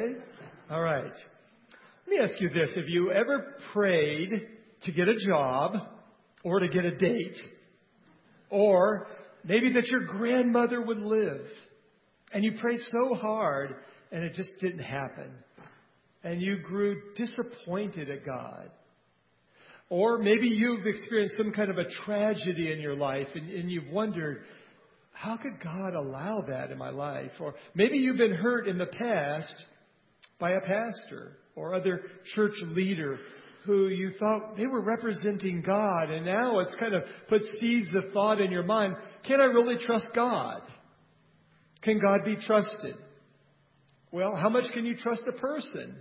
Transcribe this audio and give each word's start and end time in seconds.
Okay? 0.00 0.14
All 0.70 0.80
right. 0.80 1.12
Let 2.06 2.08
me 2.08 2.18
ask 2.22 2.40
you 2.40 2.48
this. 2.48 2.74
Have 2.76 2.88
you 2.88 3.12
ever 3.12 3.56
prayed 3.72 4.30
to 4.84 4.92
get 4.92 5.08
a 5.08 5.16
job 5.26 5.76
or 6.42 6.60
to 6.60 6.68
get 6.68 6.84
a 6.84 6.96
date? 6.96 7.36
Or 8.50 9.06
maybe 9.44 9.72
that 9.74 9.86
your 9.88 10.06
grandmother 10.06 10.80
would 10.80 11.00
live 11.00 11.46
and 12.32 12.44
you 12.44 12.58
prayed 12.60 12.80
so 12.90 13.14
hard 13.14 13.76
and 14.10 14.24
it 14.24 14.34
just 14.34 14.50
didn't 14.60 14.82
happen. 14.82 15.30
And 16.22 16.40
you 16.40 16.58
grew 16.58 17.00
disappointed 17.16 18.10
at 18.10 18.24
God. 18.24 18.70
Or 19.88 20.18
maybe 20.18 20.46
you've 20.46 20.86
experienced 20.86 21.36
some 21.36 21.52
kind 21.52 21.70
of 21.70 21.78
a 21.78 21.88
tragedy 22.04 22.72
in 22.72 22.80
your 22.80 22.94
life 22.94 23.28
and, 23.34 23.50
and 23.50 23.70
you've 23.70 23.90
wondered, 23.90 24.42
how 25.12 25.36
could 25.36 25.60
God 25.62 25.94
allow 25.94 26.44
that 26.48 26.70
in 26.70 26.78
my 26.78 26.90
life? 26.90 27.32
Or 27.40 27.54
maybe 27.74 27.98
you've 27.98 28.16
been 28.16 28.34
hurt 28.34 28.66
in 28.68 28.78
the 28.78 28.86
past 28.86 29.52
by 30.40 30.52
a 30.52 30.60
pastor 30.60 31.36
or 31.54 31.74
other 31.74 32.02
church 32.34 32.54
leader 32.68 33.18
who 33.64 33.88
you 33.88 34.12
thought 34.18 34.56
they 34.56 34.66
were 34.66 34.80
representing 34.80 35.62
God, 35.62 36.10
and 36.10 36.24
now 36.24 36.60
it's 36.60 36.74
kind 36.76 36.94
of 36.94 37.02
put 37.28 37.42
seeds 37.60 37.88
of 37.94 38.12
thought 38.12 38.40
in 38.40 38.50
your 38.50 38.62
mind. 38.62 38.96
Can 39.26 39.40
I 39.40 39.44
really 39.44 39.76
trust 39.84 40.06
God? 40.14 40.62
Can 41.82 41.98
God 41.98 42.24
be 42.24 42.36
trusted? 42.46 42.96
Well, 44.12 44.34
how 44.34 44.48
much 44.48 44.72
can 44.72 44.86
you 44.86 44.96
trust 44.96 45.22
a 45.28 45.38
person? 45.38 45.94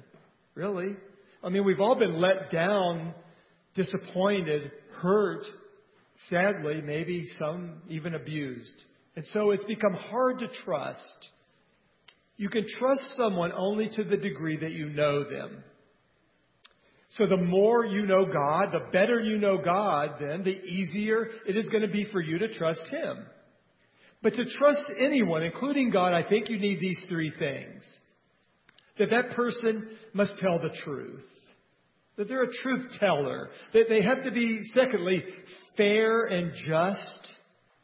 Really? 0.55 0.95
I 1.43 1.49
mean, 1.49 1.63
we've 1.63 1.79
all 1.79 1.95
been 1.95 2.19
let 2.19 2.49
down, 2.49 3.13
disappointed, 3.75 4.71
hurt, 5.01 5.43
sadly, 6.29 6.81
maybe 6.83 7.23
some 7.37 7.81
even 7.87 8.15
abused. 8.15 8.83
And 9.15 9.25
so 9.27 9.51
it's 9.51 9.63
become 9.65 9.93
hard 9.93 10.39
to 10.39 10.47
trust. 10.65 11.29
You 12.39 12.47
can 12.47 12.65
trust 12.79 13.01
someone 13.17 13.51
only 13.51 13.89
to 13.97 14.03
the 14.05 14.15
degree 14.15 14.57
that 14.61 14.71
you 14.71 14.87
know 14.87 15.25
them. 15.25 15.61
So 17.09 17.25
the 17.25 17.35
more 17.35 17.85
you 17.85 18.05
know 18.05 18.25
God, 18.25 18.71
the 18.71 18.89
better 18.93 19.19
you 19.19 19.37
know 19.37 19.57
God, 19.57 20.11
then 20.21 20.43
the 20.43 20.57
easier 20.57 21.27
it 21.45 21.57
is 21.57 21.65
going 21.67 21.81
to 21.81 21.89
be 21.89 22.05
for 22.13 22.21
you 22.21 22.39
to 22.39 22.53
trust 22.53 22.79
Him. 22.89 23.25
But 24.23 24.35
to 24.35 24.45
trust 24.45 24.83
anyone, 24.97 25.43
including 25.43 25.89
God, 25.89 26.13
I 26.13 26.23
think 26.23 26.47
you 26.47 26.57
need 26.57 26.79
these 26.79 27.01
three 27.09 27.33
things. 27.37 27.83
That 28.99 29.09
that 29.09 29.35
person 29.35 29.89
must 30.13 30.39
tell 30.39 30.59
the 30.59 30.75
truth. 30.85 31.25
That 32.15 32.29
they're 32.29 32.43
a 32.43 32.53
truth 32.63 32.85
teller. 33.01 33.49
That 33.73 33.89
they 33.89 34.01
have 34.01 34.23
to 34.23 34.31
be, 34.31 34.61
secondly, 34.73 35.25
fair 35.75 36.23
and 36.23 36.53
just 36.53 37.33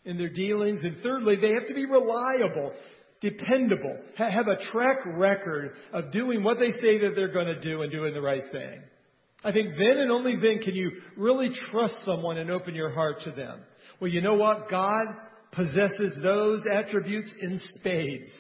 in 0.06 0.18
their 0.18 0.30
dealings. 0.30 0.82
And 0.82 0.96
thirdly, 1.04 1.36
they 1.42 1.52
have 1.52 1.68
to 1.68 1.74
be 1.74 1.86
reliable, 1.86 2.72
dependable, 3.22 3.98
have 4.18 4.48
a 4.48 4.72
track 4.72 4.98
record 5.06 5.74
of 5.94 6.12
doing 6.12 6.44
what 6.44 6.60
they 6.60 6.72
say 6.72 7.00
that 7.00 7.14
they're 7.16 7.34
going 7.34 7.48
to 7.48 7.60
do 7.60 7.82
and 7.82 7.92
doing 7.92 8.14
the 8.14 8.22
right 8.22 8.44
thing. 8.52 8.82
I 9.44 9.52
think 9.52 9.76
then 9.78 10.00
and 10.00 10.12
only 10.12 10.36
then 10.36 10.60
can 10.60 10.76
you 10.76 10.92
really 11.16 11.50
trust 11.72 11.96
someone 12.06 12.38
and 12.38 12.50
open 12.50 12.74
your 12.74 12.92
heart 12.92 13.22
to 13.26 13.32
them. 13.32 13.60
Well, 14.00 14.10
you 14.10 14.22
know 14.22 14.34
what? 14.34 14.70
God 14.70 15.08
possesses 15.52 16.14
those 16.22 16.64
attributes 16.72 17.32
in 17.42 17.60
spades. 17.76 18.32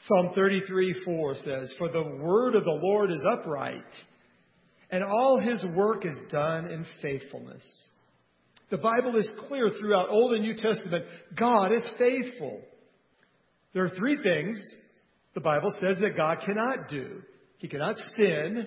Psalm 0.00 0.32
33 0.34 1.02
4 1.04 1.34
says, 1.36 1.74
For 1.78 1.90
the 1.90 2.02
word 2.02 2.54
of 2.54 2.64
the 2.64 2.80
Lord 2.82 3.10
is 3.10 3.24
upright, 3.32 3.82
and 4.90 5.02
all 5.02 5.40
his 5.40 5.64
work 5.74 6.04
is 6.04 6.18
done 6.30 6.66
in 6.66 6.86
faithfulness. 7.02 7.64
The 8.70 8.78
Bible 8.78 9.16
is 9.16 9.30
clear 9.48 9.70
throughout 9.70 10.10
Old 10.10 10.34
and 10.34 10.42
New 10.42 10.54
Testament. 10.54 11.04
God 11.38 11.72
is 11.72 11.82
faithful. 11.98 12.60
There 13.72 13.84
are 13.84 13.90
three 13.90 14.18
things 14.22 14.58
the 15.34 15.40
Bible 15.40 15.72
says 15.80 15.98
that 16.00 16.16
God 16.16 16.38
cannot 16.44 16.88
do. 16.88 17.22
He 17.58 17.68
cannot 17.68 17.96
sin, 18.16 18.66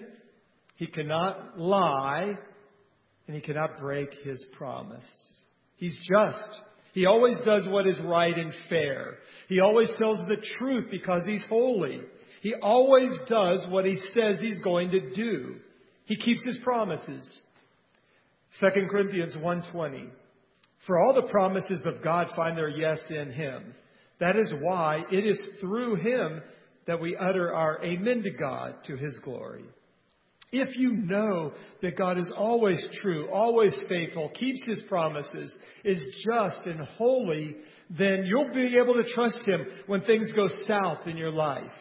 He 0.75 0.87
cannot 0.87 1.59
lie, 1.59 2.33
and 3.27 3.35
He 3.35 3.41
cannot 3.41 3.79
break 3.79 4.09
His 4.23 4.43
promise. 4.57 5.07
He's 5.77 5.97
just. 6.07 6.61
He 6.93 7.05
always 7.05 7.37
does 7.45 7.67
what 7.67 7.87
is 7.87 7.99
right 8.01 8.37
and 8.37 8.53
fair. 8.69 9.15
He 9.47 9.59
always 9.59 9.89
tells 9.97 10.19
the 10.27 10.43
truth 10.57 10.87
because 10.91 11.23
He's 11.25 11.43
holy. 11.49 12.01
He 12.41 12.53
always 12.61 13.11
does 13.27 13.65
what 13.69 13.85
He 13.85 13.95
says 13.95 14.39
He's 14.39 14.61
going 14.61 14.91
to 14.91 15.13
do. 15.15 15.55
He 16.05 16.17
keeps 16.17 16.43
His 16.45 16.59
promises. 16.63 17.27
2 18.59 18.67
Corinthians 18.89 19.35
1:20 19.37 20.09
For 20.85 20.99
all 20.99 21.13
the 21.13 21.29
promises 21.31 21.81
of 21.85 22.03
God 22.03 22.27
find 22.35 22.57
their 22.57 22.69
yes 22.69 22.99
in 23.09 23.31
him. 23.31 23.73
That 24.21 24.37
is 24.37 24.53
why 24.61 25.03
it 25.11 25.25
is 25.25 25.39
through 25.59 25.95
him 25.95 26.41
that 26.85 27.01
we 27.01 27.17
utter 27.17 27.53
our 27.53 27.83
amen 27.83 28.21
to 28.21 28.31
God 28.31 28.75
to 28.85 28.95
his 28.95 29.19
glory. 29.23 29.65
If 30.51 30.77
you 30.77 30.91
know 30.91 31.53
that 31.81 31.97
God 31.97 32.19
is 32.19 32.31
always 32.37 32.85
true, 33.01 33.29
always 33.31 33.73
faithful, 33.89 34.29
keeps 34.29 34.63
his 34.65 34.83
promises, 34.87 35.53
is 35.83 36.01
just 36.23 36.65
and 36.65 36.81
holy, 36.97 37.55
then 37.89 38.25
you'll 38.25 38.53
be 38.53 38.77
able 38.77 38.93
to 38.93 39.11
trust 39.11 39.39
him 39.47 39.65
when 39.87 40.01
things 40.01 40.31
go 40.33 40.47
south 40.67 41.07
in 41.07 41.17
your 41.17 41.31
life. 41.31 41.71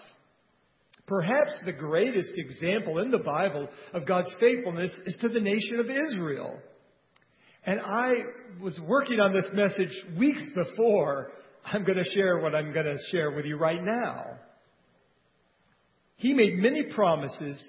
Perhaps 1.06 1.52
the 1.66 1.72
greatest 1.72 2.32
example 2.36 3.00
in 3.00 3.10
the 3.10 3.18
Bible 3.18 3.68
of 3.92 4.06
God's 4.06 4.34
faithfulness 4.40 4.92
is 5.04 5.16
to 5.20 5.28
the 5.28 5.40
nation 5.40 5.78
of 5.80 5.90
Israel. 5.90 6.58
And 7.66 7.80
I 7.80 8.12
was 8.62 8.78
working 8.80 9.20
on 9.20 9.34
this 9.34 9.46
message 9.52 9.94
weeks 10.16 10.44
before 10.54 11.32
I'm 11.64 11.84
going 11.84 11.98
to 11.98 12.10
share 12.14 12.38
what 12.38 12.54
I'm 12.54 12.72
going 12.72 12.86
to 12.86 12.98
share 13.10 13.30
with 13.30 13.44
you 13.44 13.56
right 13.56 13.82
now. 13.82 14.24
He 16.16 16.34
made 16.34 16.58
many 16.58 16.82
promises 16.82 17.60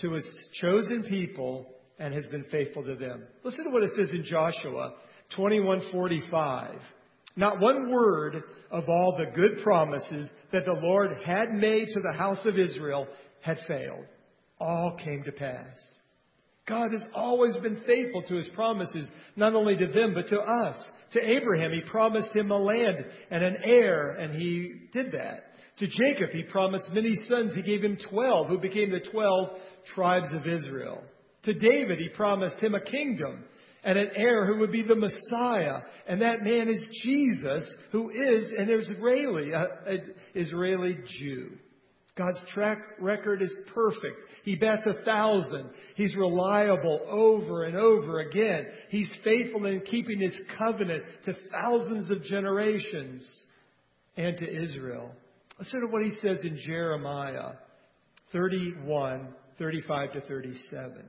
to 0.00 0.12
his 0.12 0.24
chosen 0.60 1.02
people 1.04 1.66
and 1.98 2.14
has 2.14 2.26
been 2.28 2.44
faithful 2.50 2.82
to 2.84 2.94
them. 2.94 3.24
Listen 3.44 3.64
to 3.64 3.70
what 3.70 3.82
it 3.82 3.90
says 3.94 4.08
in 4.12 4.24
Joshua 4.24 4.94
21:45. 5.36 6.78
Not 7.36 7.60
one 7.60 7.90
word 7.90 8.42
of 8.70 8.88
all 8.88 9.16
the 9.16 9.30
good 9.36 9.62
promises 9.62 10.30
that 10.52 10.64
the 10.64 10.80
Lord 10.82 11.10
had 11.24 11.52
made 11.52 11.88
to 11.88 12.00
the 12.00 12.16
house 12.16 12.44
of 12.44 12.58
Israel 12.58 13.06
had 13.40 13.58
failed. 13.68 14.06
All 14.58 14.96
came 15.02 15.22
to 15.24 15.32
pass. 15.32 15.76
God 16.68 16.92
has 16.92 17.04
always 17.14 17.56
been 17.58 17.82
faithful 17.86 18.22
to 18.22 18.34
his 18.34 18.48
promises, 18.54 19.10
not 19.36 19.54
only 19.54 19.76
to 19.76 19.86
them, 19.88 20.14
but 20.14 20.28
to 20.28 20.38
us. 20.38 20.76
To 21.12 21.20
Abraham, 21.20 21.72
he 21.72 21.80
promised 21.80 22.34
him 22.34 22.50
a 22.50 22.58
land 22.58 23.04
and 23.30 23.42
an 23.42 23.56
heir, 23.64 24.12
and 24.12 24.40
he 24.40 24.88
did 24.92 25.12
that. 25.12 25.50
To 25.78 25.86
Jacob, 25.86 26.30
he 26.30 26.42
promised 26.42 26.90
many 26.92 27.14
sons. 27.28 27.54
He 27.54 27.62
gave 27.62 27.82
him 27.82 27.96
12, 28.10 28.48
who 28.48 28.58
became 28.58 28.90
the 28.90 29.00
12 29.10 29.48
tribes 29.94 30.32
of 30.32 30.46
Israel. 30.46 31.02
To 31.44 31.54
David, 31.54 31.98
he 31.98 32.10
promised 32.10 32.58
him 32.58 32.74
a 32.74 32.80
kingdom 32.80 33.44
and 33.82 33.98
an 33.98 34.10
heir 34.14 34.46
who 34.46 34.58
would 34.58 34.72
be 34.72 34.82
the 34.82 34.94
Messiah. 34.94 35.80
And 36.06 36.20
that 36.20 36.42
man 36.42 36.68
is 36.68 36.84
Jesus, 37.02 37.64
who 37.92 38.10
is 38.10 38.50
an 38.56 38.68
Israeli, 38.68 39.52
an 39.52 40.14
Israeli 40.34 40.98
Jew. 41.18 41.52
God's 42.16 42.40
track 42.52 42.78
record 42.98 43.40
is 43.40 43.54
perfect. 43.72 44.24
He 44.44 44.56
bats 44.56 44.84
a 44.86 45.04
thousand. 45.04 45.70
He's 45.94 46.14
reliable 46.16 47.00
over 47.08 47.64
and 47.64 47.76
over 47.76 48.20
again. 48.20 48.66
He's 48.88 49.10
faithful 49.24 49.64
in 49.66 49.80
keeping 49.82 50.20
his 50.20 50.34
covenant 50.58 51.04
to 51.24 51.36
thousands 51.50 52.10
of 52.10 52.22
generations 52.24 53.26
and 54.16 54.36
to 54.36 54.62
Israel. 54.64 55.12
Listen 55.58 55.80
to 55.80 55.86
what 55.86 56.02
he 56.02 56.12
says 56.20 56.38
in 56.42 56.58
Jeremiah 56.64 57.52
31, 58.32 59.28
35 59.58 60.12
to 60.12 60.20
37. 60.22 61.04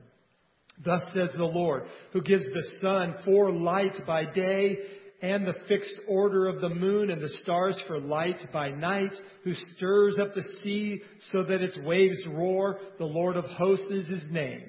Thus 0.84 1.02
says 1.14 1.30
the 1.36 1.44
Lord, 1.44 1.84
who 2.12 2.22
gives 2.22 2.44
the 2.44 2.64
sun 2.80 3.16
four 3.24 3.50
lights 3.50 4.00
by 4.06 4.24
day 4.24 4.78
and 5.22 5.46
the 5.46 5.54
fixed 5.68 5.94
order 6.08 6.48
of 6.48 6.60
the 6.60 6.68
moon 6.68 7.08
and 7.08 7.22
the 7.22 7.28
stars 7.42 7.80
for 7.86 7.98
light 7.98 8.36
by 8.52 8.70
night, 8.70 9.12
who 9.44 9.54
stirs 9.54 10.18
up 10.20 10.34
the 10.34 10.44
sea 10.62 11.00
so 11.32 11.44
that 11.44 11.62
its 11.62 11.78
waves 11.84 12.18
roar. 12.28 12.80
The 12.98 13.04
Lord 13.04 13.36
of 13.36 13.44
hosts 13.44 13.90
is 13.90 14.08
his 14.08 14.26
name. 14.30 14.64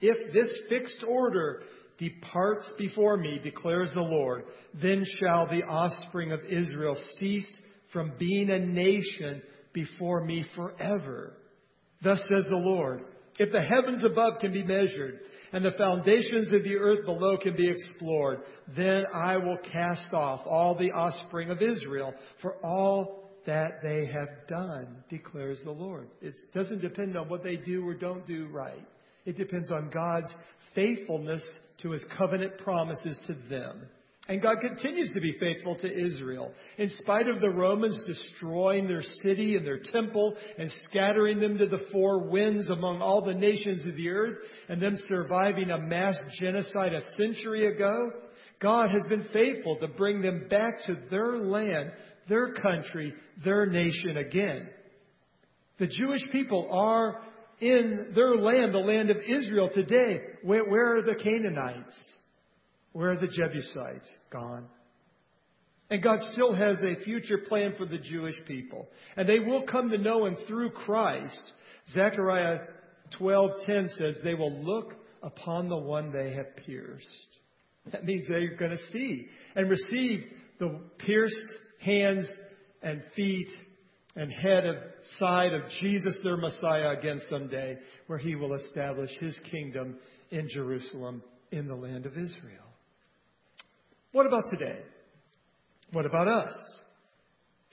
If 0.00 0.34
this 0.34 0.58
fixed 0.68 1.04
order 1.08 1.62
departs 1.98 2.70
before 2.76 3.16
me, 3.16 3.40
declares 3.42 3.90
the 3.94 4.02
Lord, 4.02 4.44
then 4.74 5.04
shall 5.18 5.46
the 5.46 5.62
offspring 5.62 6.32
of 6.32 6.40
Israel 6.44 6.96
cease 7.18 7.46
from 7.92 8.12
being 8.18 8.50
a 8.50 8.58
nation 8.58 9.40
before 9.72 10.24
me 10.24 10.44
forever. 10.56 11.34
Thus 12.02 12.18
says 12.28 12.46
the 12.50 12.56
Lord, 12.56 13.04
if 13.38 13.52
the 13.52 13.62
heavens 13.62 14.04
above 14.04 14.40
can 14.40 14.52
be 14.52 14.64
measured 14.64 15.20
and 15.52 15.64
the 15.64 15.72
foundations 15.72 16.52
of 16.52 16.64
the 16.64 16.76
earth 16.76 17.04
below 17.04 17.36
can 17.36 17.56
be 17.56 17.68
explored, 17.68 18.40
then 18.76 19.06
I 19.14 19.36
will 19.36 19.58
cast 19.72 20.12
off 20.12 20.42
all 20.46 20.74
the 20.74 20.92
offspring 20.92 21.50
of 21.50 21.62
Israel 21.62 22.14
for 22.42 22.56
all 22.64 23.30
that 23.46 23.80
they 23.82 24.06
have 24.06 24.28
done, 24.48 25.04
declares 25.08 25.60
the 25.64 25.70
Lord. 25.70 26.08
It 26.20 26.34
doesn't 26.52 26.80
depend 26.80 27.16
on 27.16 27.28
what 27.28 27.44
they 27.44 27.56
do 27.56 27.86
or 27.86 27.94
don't 27.94 28.26
do 28.26 28.46
right. 28.48 28.86
It 29.24 29.36
depends 29.36 29.70
on 29.70 29.90
God's 29.90 30.32
faithfulness 30.74 31.42
to 31.82 31.90
his 31.90 32.04
covenant 32.16 32.58
promises 32.58 33.18
to 33.26 33.34
them. 33.48 33.82
And 34.28 34.42
God 34.42 34.56
continues 34.60 35.12
to 35.14 35.20
be 35.20 35.36
faithful 35.38 35.76
to 35.76 35.88
Israel. 35.88 36.52
In 36.78 36.90
spite 36.98 37.28
of 37.28 37.40
the 37.40 37.50
Romans 37.50 37.96
destroying 38.06 38.88
their 38.88 39.04
city 39.22 39.56
and 39.56 39.64
their 39.64 39.78
temple 39.78 40.34
and 40.58 40.70
scattering 40.88 41.38
them 41.38 41.58
to 41.58 41.66
the 41.66 41.86
four 41.92 42.28
winds 42.28 42.68
among 42.68 43.00
all 43.02 43.24
the 43.24 43.34
nations 43.34 43.86
of 43.86 43.94
the 43.96 44.08
earth 44.10 44.38
and 44.68 44.82
them 44.82 44.96
surviving 45.08 45.70
a 45.70 45.78
mass 45.78 46.16
genocide 46.40 46.92
a 46.92 47.02
century 47.16 47.66
ago, 47.66 48.10
God 48.58 48.90
has 48.90 49.06
been 49.08 49.28
faithful 49.32 49.76
to 49.76 49.88
bring 49.88 50.22
them 50.22 50.48
back 50.50 50.84
to 50.86 50.96
their 51.08 51.38
land, 51.38 51.92
their 52.28 52.52
country, 52.54 53.14
their 53.44 53.66
nation 53.66 54.16
again. 54.16 54.68
The 55.78 55.86
Jewish 55.86 56.26
people 56.32 56.68
are 56.72 57.20
in 57.60 58.08
their 58.14 58.34
land, 58.34 58.74
the 58.74 58.78
land 58.78 59.10
of 59.10 59.18
Israel 59.18 59.70
today. 59.72 60.20
Where, 60.42 60.98
are 60.98 61.02
the 61.02 61.14
Canaanites? 61.14 61.96
Where 62.96 63.10
are 63.10 63.18
the 63.18 63.26
Jebusites? 63.26 64.08
Gone. 64.32 64.64
And 65.90 66.02
God 66.02 66.18
still 66.32 66.54
has 66.54 66.78
a 66.82 67.04
future 67.04 67.36
plan 67.46 67.74
for 67.76 67.84
the 67.84 67.98
Jewish 67.98 68.36
people. 68.48 68.88
And 69.18 69.28
they 69.28 69.38
will 69.38 69.64
come 69.64 69.90
to 69.90 69.98
know 69.98 70.24
Him 70.24 70.38
through 70.48 70.70
Christ. 70.70 71.42
Zechariah 71.92 72.60
12:10 73.20 73.98
says, 73.98 74.16
They 74.24 74.32
will 74.32 74.64
look 74.64 74.94
upon 75.22 75.68
the 75.68 75.76
one 75.76 76.10
they 76.10 76.32
have 76.32 76.56
pierced. 76.64 77.06
That 77.92 78.06
means 78.06 78.28
they're 78.28 78.56
going 78.56 78.70
to 78.70 78.92
see 78.94 79.26
and 79.54 79.68
receive 79.68 80.24
the 80.58 80.80
pierced 80.96 81.36
hands 81.80 82.26
and 82.82 83.02
feet 83.14 83.50
and 84.16 84.32
head 84.32 84.64
of 84.64 84.76
side 85.18 85.52
of 85.52 85.68
Jesus 85.82 86.16
their 86.24 86.38
Messiah 86.38 86.96
again 86.98 87.20
someday, 87.28 87.76
where 88.06 88.18
he 88.18 88.36
will 88.36 88.54
establish 88.54 89.10
his 89.20 89.38
kingdom 89.50 89.96
in 90.30 90.48
Jerusalem 90.48 91.22
in 91.50 91.68
the 91.68 91.76
land 91.76 92.06
of 92.06 92.16
Israel. 92.16 92.65
What 94.16 94.24
about 94.24 94.44
today? 94.48 94.78
What 95.92 96.06
about 96.06 96.26
us? 96.26 96.54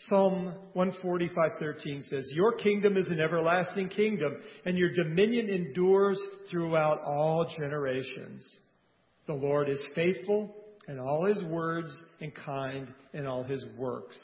Psalm 0.09 0.53
145:13 0.73 2.01
says, 2.01 2.29
"Your 2.33 2.57
kingdom 2.57 2.97
is 2.97 3.07
an 3.07 3.21
everlasting 3.21 3.87
kingdom, 3.87 4.43
and 4.65 4.77
your 4.77 4.89
dominion 4.89 5.47
endures 5.47 6.21
throughout 6.49 6.99
all 7.05 7.45
generations. 7.45 8.59
The 9.25 9.35
Lord 9.35 9.69
is 9.69 9.87
faithful 9.95 10.53
in 10.89 10.99
all 10.99 11.23
his 11.23 11.41
words 11.45 11.89
and 12.19 12.35
kind 12.35 12.93
in 13.13 13.25
all 13.25 13.43
his 13.43 13.65
works." 13.77 14.19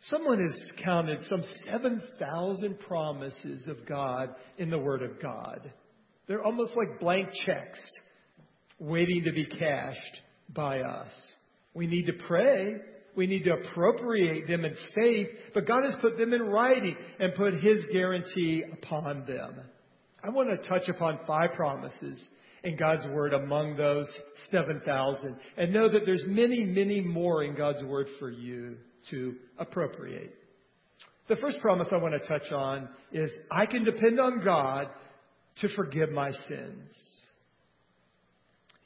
Someone 0.00 0.40
has 0.40 0.72
counted 0.78 1.20
some 1.24 1.42
7,000 1.66 2.80
promises 2.80 3.68
of 3.68 3.84
God 3.84 4.34
in 4.56 4.70
the 4.70 4.78
Word 4.78 5.02
of 5.02 5.20
God. 5.20 5.70
They're 6.26 6.42
almost 6.42 6.74
like 6.74 7.00
blank 7.00 7.28
checks 7.44 7.86
waiting 8.78 9.24
to 9.24 9.32
be 9.32 9.44
cashed 9.44 10.22
by 10.48 10.80
us. 10.80 11.33
We 11.74 11.86
need 11.86 12.06
to 12.06 12.12
pray. 12.26 12.76
We 13.16 13.26
need 13.26 13.44
to 13.44 13.52
appropriate 13.52 14.48
them 14.48 14.64
in 14.64 14.74
faith, 14.94 15.28
but 15.52 15.66
God 15.66 15.84
has 15.84 15.94
put 16.00 16.18
them 16.18 16.32
in 16.32 16.42
writing 16.42 16.96
and 17.20 17.34
put 17.34 17.54
His 17.54 17.84
guarantee 17.92 18.64
upon 18.72 19.24
them. 19.26 19.60
I 20.22 20.30
want 20.30 20.48
to 20.50 20.68
touch 20.68 20.88
upon 20.88 21.20
five 21.26 21.52
promises 21.52 22.18
in 22.64 22.76
God's 22.76 23.06
Word 23.08 23.34
among 23.34 23.76
those 23.76 24.10
7,000 24.50 25.36
and 25.56 25.72
know 25.72 25.88
that 25.88 26.00
there's 26.06 26.24
many, 26.26 26.64
many 26.64 27.00
more 27.00 27.44
in 27.44 27.54
God's 27.54 27.84
Word 27.84 28.08
for 28.18 28.30
you 28.30 28.76
to 29.10 29.34
appropriate. 29.58 30.34
The 31.28 31.36
first 31.36 31.60
promise 31.60 31.88
I 31.90 31.98
want 31.98 32.20
to 32.20 32.28
touch 32.28 32.50
on 32.52 32.88
is 33.12 33.30
I 33.50 33.66
can 33.66 33.84
depend 33.84 34.18
on 34.18 34.42
God 34.44 34.88
to 35.60 35.68
forgive 35.68 36.10
my 36.10 36.30
sins. 36.48 36.90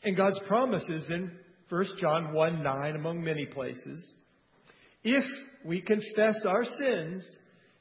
And 0.03 0.17
God's 0.17 0.39
promises 0.47 1.05
in 1.09 1.33
1 1.69 1.85
John 2.01 2.33
1 2.33 2.63
9, 2.63 2.97
among 2.97 3.23
many 3.23 3.47
places. 3.47 4.15
If 5.03 5.25
we 5.65 5.83
confess 5.83 6.37
our 6.47 6.65
sins, 6.65 7.25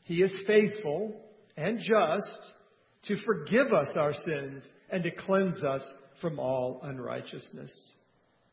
He 0.03 0.15
is 0.15 0.33
faithful 0.45 1.15
and 1.55 1.79
just 1.79 2.51
to 3.05 3.15
forgive 3.25 3.73
us 3.73 3.89
our 3.95 4.13
sins 4.13 4.63
and 4.89 5.03
to 5.03 5.11
cleanse 5.11 5.63
us 5.63 5.81
from 6.21 6.39
all 6.39 6.81
unrighteousness. 6.83 7.71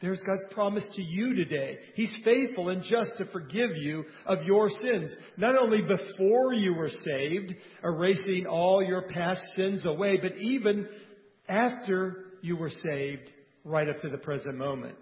There's 0.00 0.20
God's 0.26 0.44
promise 0.52 0.86
to 0.94 1.02
you 1.02 1.34
today. 1.34 1.78
He's 1.94 2.14
faithful 2.25 2.69
and 2.69 2.82
just 2.82 3.12
to 3.19 3.25
forgive 3.26 3.70
you 3.76 4.04
of 4.26 4.42
your 4.42 4.69
sins. 4.69 5.14
Not 5.36 5.56
only 5.56 5.81
before 5.81 6.52
you 6.52 6.75
were 6.75 6.90
saved, 6.90 7.54
erasing 7.82 8.46
all 8.46 8.84
your 8.84 9.08
past 9.08 9.40
sins 9.56 9.86
away, 9.86 10.19
but 10.20 10.36
even 10.36 10.88
after 11.48 12.26
you 12.42 12.56
were 12.56 12.70
saved, 12.70 13.31
right 13.64 13.88
up 13.88 14.00
to 14.02 14.10
the 14.10 14.19
present 14.19 14.58
moment. 14.58 14.96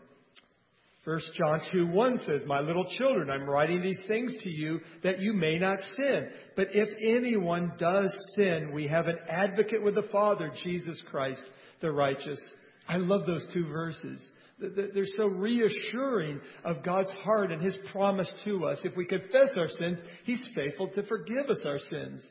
1 1.04 1.20
John 1.36 1.60
2 1.72 1.88
1 1.88 2.18
says, 2.18 2.46
My 2.46 2.60
little 2.60 2.86
children, 2.96 3.28
I'm 3.28 3.48
writing 3.48 3.82
these 3.82 4.00
things 4.06 4.34
to 4.44 4.50
you 4.50 4.80
that 5.02 5.18
you 5.18 5.32
may 5.32 5.58
not 5.58 5.78
sin. 5.96 6.28
But 6.54 6.68
if 6.72 6.88
anyone 7.00 7.72
does 7.76 8.14
sin, 8.36 8.70
we 8.72 8.86
have 8.86 9.08
an 9.08 9.18
advocate 9.28 9.82
with 9.82 9.96
the 9.96 10.08
Father, 10.12 10.52
Jesus 10.62 11.02
Christ, 11.10 11.42
the 11.80 11.90
righteous. 11.90 12.40
I 12.88 12.98
love 12.98 13.26
those 13.26 13.48
two 13.52 13.66
verses. 13.66 14.24
They're 14.60 15.04
so 15.16 15.26
reassuring 15.26 16.40
of 16.64 16.84
God's 16.84 17.10
heart 17.24 17.50
and 17.50 17.60
His 17.60 17.76
promise 17.90 18.32
to 18.44 18.66
us. 18.66 18.78
If 18.84 18.96
we 18.96 19.04
confess 19.04 19.56
our 19.56 19.68
sins, 19.68 19.98
He's 20.22 20.48
faithful 20.54 20.88
to 20.94 21.02
forgive 21.02 21.50
us 21.50 21.60
our 21.64 21.80
sins. 21.90 22.24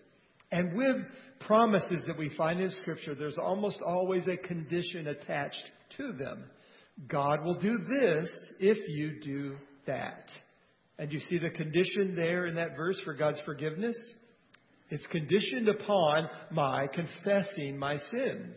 And 0.49 0.77
with 0.77 0.95
promises 1.41 2.03
that 2.07 2.17
we 2.17 2.29
find 2.37 2.61
in 2.61 2.71
Scripture, 2.81 3.15
there's 3.15 3.37
almost 3.37 3.81
always 3.85 4.27
a 4.27 4.37
condition 4.37 5.07
attached 5.07 5.71
to 5.97 6.13
them. 6.13 6.45
God 7.07 7.43
will 7.43 7.59
do 7.59 7.77
this 7.89 8.31
if 8.59 8.77
you 8.87 9.19
do 9.23 9.57
that. 9.87 10.29
And 10.97 11.11
you 11.11 11.19
see 11.19 11.39
the 11.39 11.49
condition 11.49 12.15
there 12.15 12.45
in 12.45 12.55
that 12.55 12.75
verse 12.77 12.99
for 13.03 13.13
God's 13.13 13.39
forgiveness? 13.45 13.97
It's 14.89 15.07
conditioned 15.07 15.69
upon 15.69 16.27
my 16.51 16.87
confessing 16.87 17.77
my 17.77 17.97
sins. 17.97 18.55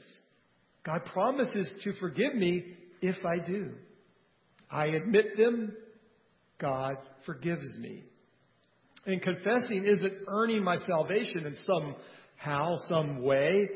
God 0.85 1.05
promises 1.07 1.71
to 1.85 1.93
forgive 1.95 2.35
me 2.35 2.65
if 3.01 3.17
I 3.25 3.47
do. 3.47 3.73
I 4.71 4.87
admit 4.87 5.37
them, 5.39 5.73
God 6.61 6.97
forgives 7.25 7.67
me. 7.79 8.03
And 9.07 9.23
confessing 9.23 9.85
isn't 9.85 10.13
earning 10.29 10.65
my 10.65 10.77
salvation 10.77 11.47
in 11.47 11.55
some 11.67 11.95
how, 12.37 12.77
some 12.89 13.23
way. 13.23 13.69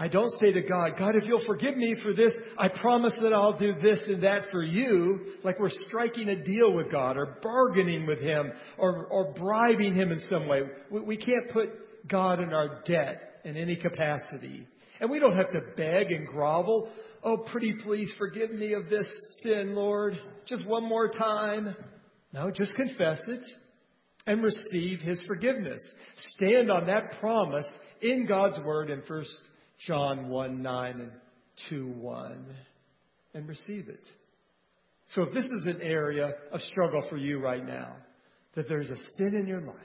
I 0.00 0.08
don't 0.08 0.32
say 0.40 0.50
to 0.52 0.62
God, 0.62 0.92
God, 0.98 1.14
if 1.14 1.24
you'll 1.26 1.44
forgive 1.44 1.76
me 1.76 1.94
for 2.02 2.14
this, 2.14 2.32
I 2.56 2.68
promise 2.68 3.14
that 3.20 3.34
I'll 3.34 3.58
do 3.58 3.74
this 3.74 4.02
and 4.06 4.22
that 4.22 4.44
for 4.50 4.62
you, 4.62 5.34
like 5.44 5.60
we're 5.60 5.68
striking 5.88 6.30
a 6.30 6.42
deal 6.42 6.72
with 6.72 6.90
God 6.90 7.18
or 7.18 7.36
bargaining 7.42 8.06
with 8.06 8.18
Him 8.18 8.50
or, 8.78 9.04
or 9.08 9.34
bribing 9.34 9.94
Him 9.94 10.10
in 10.10 10.18
some 10.30 10.48
way. 10.48 10.62
We, 10.90 11.00
we 11.00 11.16
can't 11.18 11.50
put 11.52 12.08
God 12.08 12.40
in 12.40 12.54
our 12.54 12.80
debt 12.86 13.42
in 13.44 13.58
any 13.58 13.76
capacity. 13.76 14.66
And 15.02 15.10
we 15.10 15.18
don't 15.18 15.36
have 15.36 15.50
to 15.50 15.60
beg 15.76 16.10
and 16.10 16.26
grovel. 16.26 16.88
Oh, 17.22 17.36
pretty 17.36 17.74
please 17.84 18.10
forgive 18.16 18.52
me 18.52 18.72
of 18.72 18.88
this 18.88 19.06
sin, 19.42 19.74
Lord. 19.74 20.18
Just 20.46 20.66
one 20.66 20.88
more 20.88 21.10
time. 21.10 21.76
No, 22.32 22.50
just 22.50 22.74
confess 22.74 23.20
it 23.28 23.46
and 24.26 24.42
receive 24.42 25.00
His 25.00 25.20
forgiveness. 25.26 25.82
Stand 26.36 26.70
on 26.70 26.86
that 26.86 27.20
promise 27.20 27.70
in 28.00 28.26
God's 28.26 28.58
Word 28.64 28.88
in 28.88 29.02
First 29.06 29.30
John 29.86 30.28
1 30.28 30.62
9 30.62 31.00
and 31.00 31.10
2 31.68 31.86
1 31.86 32.44
and 33.34 33.48
receive 33.48 33.88
it. 33.88 34.06
So 35.14 35.22
if 35.22 35.34
this 35.34 35.44
is 35.44 35.66
an 35.66 35.80
area 35.82 36.32
of 36.52 36.60
struggle 36.62 37.02
for 37.08 37.16
you 37.16 37.38
right 37.38 37.64
now, 37.66 37.96
that 38.54 38.68
there's 38.68 38.90
a 38.90 38.96
sin 38.96 39.36
in 39.38 39.46
your 39.46 39.60
life, 39.60 39.76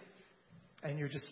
and 0.83 0.99
you're 0.99 1.07
just 1.07 1.25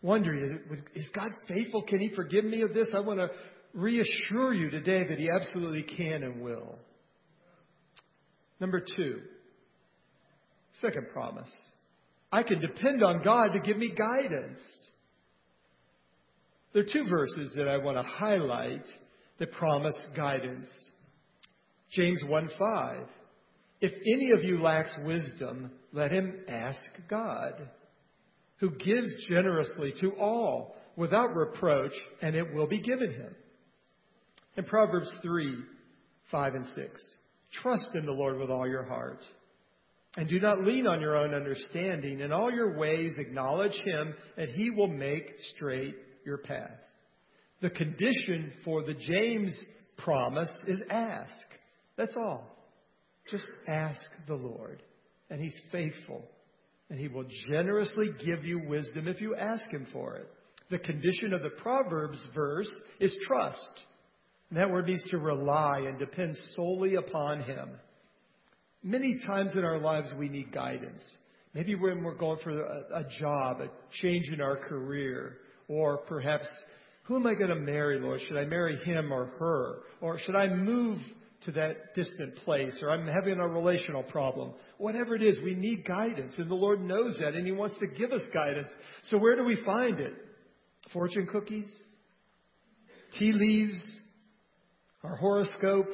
wondering, 0.00 0.60
is, 0.94 1.06
God 1.14 1.30
faithful? 1.48 1.82
Can 1.82 2.00
He 2.00 2.10
forgive 2.14 2.44
me 2.44 2.62
of 2.62 2.74
this? 2.74 2.88
I 2.94 3.00
want 3.00 3.18
to 3.18 3.28
reassure 3.74 4.52
you 4.52 4.70
today 4.70 5.04
that 5.08 5.18
He 5.18 5.28
absolutely 5.30 5.82
can 5.82 6.22
and 6.22 6.42
will. 6.42 6.78
Number 8.60 8.80
two, 8.80 9.20
second 10.74 11.06
promise. 11.12 11.50
I 12.30 12.42
can 12.44 12.60
depend 12.60 13.02
on 13.02 13.22
God 13.22 13.52
to 13.52 13.60
give 13.60 13.76
me 13.76 13.90
guidance. 13.90 14.60
There 16.72 16.82
are 16.82 16.86
two 16.90 17.04
verses 17.08 17.52
that 17.56 17.68
I 17.68 17.76
want 17.76 17.98
to 17.98 18.02
highlight 18.02 18.86
that 19.38 19.52
promise 19.52 20.00
guidance. 20.16 20.68
James 21.90 22.22
1 22.26 22.50
5. 22.58 23.06
If 23.80 23.92
any 23.92 24.30
of 24.30 24.44
you 24.44 24.62
lacks 24.62 24.94
wisdom, 25.04 25.72
let 25.92 26.12
him 26.12 26.44
ask 26.48 26.80
God, 27.10 27.68
who 28.58 28.70
gives 28.70 29.10
generously 29.28 29.92
to 30.00 30.12
all 30.12 30.76
without 30.96 31.34
reproach, 31.34 31.92
and 32.22 32.36
it 32.36 32.54
will 32.54 32.68
be 32.68 32.80
given 32.80 33.12
him. 33.12 33.34
In 34.56 34.64
Proverbs 34.64 35.10
3 35.22 35.56
5 36.30 36.54
and 36.54 36.66
6. 36.66 37.14
Trust 37.62 37.88
in 37.94 38.06
the 38.06 38.12
Lord 38.12 38.38
with 38.38 38.50
all 38.50 38.66
your 38.66 38.84
heart. 38.84 39.22
And 40.16 40.28
do 40.28 40.40
not 40.40 40.64
lean 40.64 40.86
on 40.86 41.00
your 41.00 41.16
own 41.16 41.34
understanding. 41.34 42.20
In 42.20 42.32
all 42.32 42.50
your 42.50 42.78
ways 42.78 43.12
acknowledge 43.18 43.74
him, 43.84 44.14
and 44.38 44.48
he 44.50 44.70
will 44.70 44.88
make 44.88 45.34
straight 45.54 45.94
your 46.24 46.38
path. 46.38 46.78
The 47.60 47.70
condition 47.70 48.52
for 48.64 48.82
the 48.82 48.94
James 48.94 49.56
promise 49.98 50.50
is 50.66 50.82
ask. 50.90 51.32
That's 51.96 52.16
all. 52.16 52.48
Just 53.30 53.46
ask 53.68 54.00
the 54.26 54.34
Lord, 54.34 54.82
and 55.30 55.40
He's 55.40 55.56
faithful, 55.70 56.24
and 56.90 56.98
He 56.98 57.08
will 57.08 57.26
generously 57.48 58.10
give 58.24 58.44
you 58.44 58.60
wisdom 58.66 59.06
if 59.06 59.20
you 59.20 59.36
ask 59.36 59.68
Him 59.70 59.86
for 59.92 60.16
it. 60.16 60.28
The 60.70 60.78
condition 60.78 61.32
of 61.32 61.42
the 61.42 61.50
Proverbs 61.50 62.18
verse 62.34 62.70
is 62.98 63.16
trust. 63.26 63.82
And 64.50 64.58
that 64.58 64.70
word 64.70 64.86
means 64.86 65.04
to 65.10 65.18
rely 65.18 65.84
and 65.86 65.98
depend 65.98 66.36
solely 66.56 66.96
upon 66.96 67.42
Him. 67.42 67.70
Many 68.82 69.18
times 69.26 69.52
in 69.54 69.64
our 69.64 69.78
lives 69.78 70.12
we 70.18 70.28
need 70.28 70.52
guidance. 70.52 71.02
Maybe 71.54 71.74
when 71.74 72.02
we're 72.02 72.16
going 72.16 72.38
for 72.42 72.60
a, 72.60 73.00
a 73.00 73.04
job, 73.20 73.60
a 73.60 73.68
change 74.02 74.30
in 74.32 74.40
our 74.40 74.56
career, 74.56 75.36
or 75.68 75.98
perhaps, 75.98 76.46
who 77.04 77.16
am 77.16 77.26
I 77.26 77.34
going 77.34 77.50
to 77.50 77.56
marry, 77.56 77.98
Lord? 78.00 78.20
Should 78.26 78.36
I 78.36 78.44
marry 78.44 78.76
him 78.84 79.12
or 79.12 79.26
her? 79.38 79.80
Or 80.00 80.18
should 80.18 80.36
I 80.36 80.48
move 80.48 80.98
to 81.44 81.52
that 81.52 81.94
distant 81.94 82.36
place? 82.36 82.78
Or 82.82 82.90
I'm 82.90 83.06
having 83.06 83.38
a 83.38 83.48
relational 83.48 84.02
problem. 84.02 84.52
Whatever 84.78 85.16
it 85.16 85.22
is, 85.22 85.38
we 85.44 85.54
need 85.54 85.84
guidance. 85.86 86.34
And 86.38 86.50
the 86.50 86.54
Lord 86.54 86.80
knows 86.80 87.16
that, 87.20 87.34
and 87.34 87.46
He 87.46 87.52
wants 87.52 87.76
to 87.80 87.86
give 87.86 88.12
us 88.12 88.22
guidance. 88.32 88.68
So 89.04 89.18
where 89.18 89.36
do 89.36 89.44
we 89.44 89.56
find 89.64 90.00
it? 90.00 90.14
Fortune 90.92 91.26
cookies? 91.26 91.70
Tea 93.18 93.32
leaves? 93.32 93.80
Our 95.02 95.16
horoscope? 95.16 95.88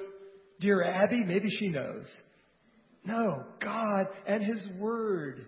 Dear 0.61 0.85
Abby? 0.85 1.25
Maybe 1.25 1.49
she 1.59 1.69
knows. 1.69 2.07
No, 3.05 3.45
God 3.61 4.09
and 4.27 4.43
His 4.43 4.61
Word. 4.79 5.47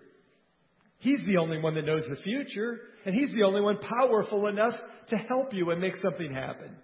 He's 1.01 1.23
the 1.25 1.37
only 1.37 1.57
one 1.57 1.73
that 1.75 1.85
knows 1.85 2.05
the 2.07 2.21
future, 2.21 2.79
and 3.05 3.15
He's 3.15 3.31
the 3.31 3.43
only 3.43 3.61
one 3.61 3.79
powerful 3.79 4.45
enough 4.45 4.75
to 5.09 5.17
help 5.17 5.51
you 5.51 5.71
and 5.71 5.81
make 5.81 5.95
something 5.95 6.31
happen. 6.31 6.75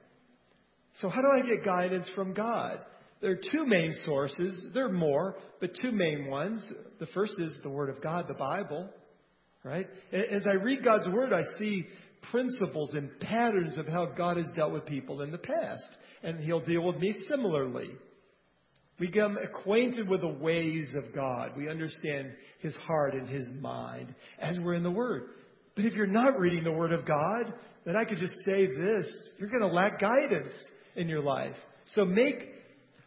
So, 0.95 1.07
how 1.07 1.21
do 1.21 1.27
I 1.27 1.47
get 1.47 1.63
guidance 1.63 2.09
from 2.15 2.33
God? 2.33 2.79
There 3.21 3.31
are 3.31 3.39
two 3.51 3.67
main 3.67 3.93
sources. 4.05 4.69
There 4.73 4.85
are 4.87 4.91
more, 4.91 5.37
but 5.61 5.75
two 5.79 5.91
main 5.91 6.27
ones. 6.27 6.67
The 6.99 7.05
first 7.07 7.33
is 7.37 7.53
the 7.61 7.69
Word 7.69 7.91
of 7.91 8.01
God, 8.01 8.25
the 8.27 8.33
Bible, 8.33 8.89
right? 9.63 9.87
As 10.11 10.47
I 10.47 10.53
read 10.53 10.83
God's 10.83 11.07
Word, 11.09 11.31
I 11.31 11.43
see 11.59 11.85
principles 12.31 12.95
and 12.95 13.19
patterns 13.19 13.77
of 13.77 13.87
how 13.87 14.07
God 14.17 14.37
has 14.37 14.47
dealt 14.55 14.71
with 14.71 14.87
people 14.87 15.21
in 15.21 15.31
the 15.31 15.37
past, 15.37 15.87
and 16.23 16.39
He'll 16.39 16.65
deal 16.65 16.81
with 16.81 16.97
me 16.97 17.13
similarly. 17.29 17.91
We 18.99 19.07
become 19.07 19.37
acquainted 19.37 20.09
with 20.09 20.21
the 20.21 20.27
ways 20.27 20.93
of 20.95 21.13
God. 21.13 21.51
We 21.55 21.69
understand 21.69 22.31
His 22.59 22.75
heart 22.75 23.13
and 23.13 23.29
His 23.29 23.47
mind 23.59 24.13
as 24.39 24.59
we're 24.59 24.73
in 24.73 24.83
the 24.83 24.91
Word. 24.91 25.29
But 25.75 25.85
if 25.85 25.93
you're 25.93 26.07
not 26.07 26.39
reading 26.39 26.63
the 26.63 26.71
Word 26.71 26.91
of 26.91 27.05
God, 27.05 27.53
then 27.85 27.95
I 27.95 28.05
could 28.05 28.17
just 28.17 28.33
say 28.43 28.65
this 28.65 29.05
you're 29.39 29.49
going 29.49 29.61
to 29.61 29.67
lack 29.67 29.99
guidance 29.99 30.53
in 30.95 31.07
your 31.07 31.21
life. 31.21 31.55
So 31.93 32.05
make 32.05 32.49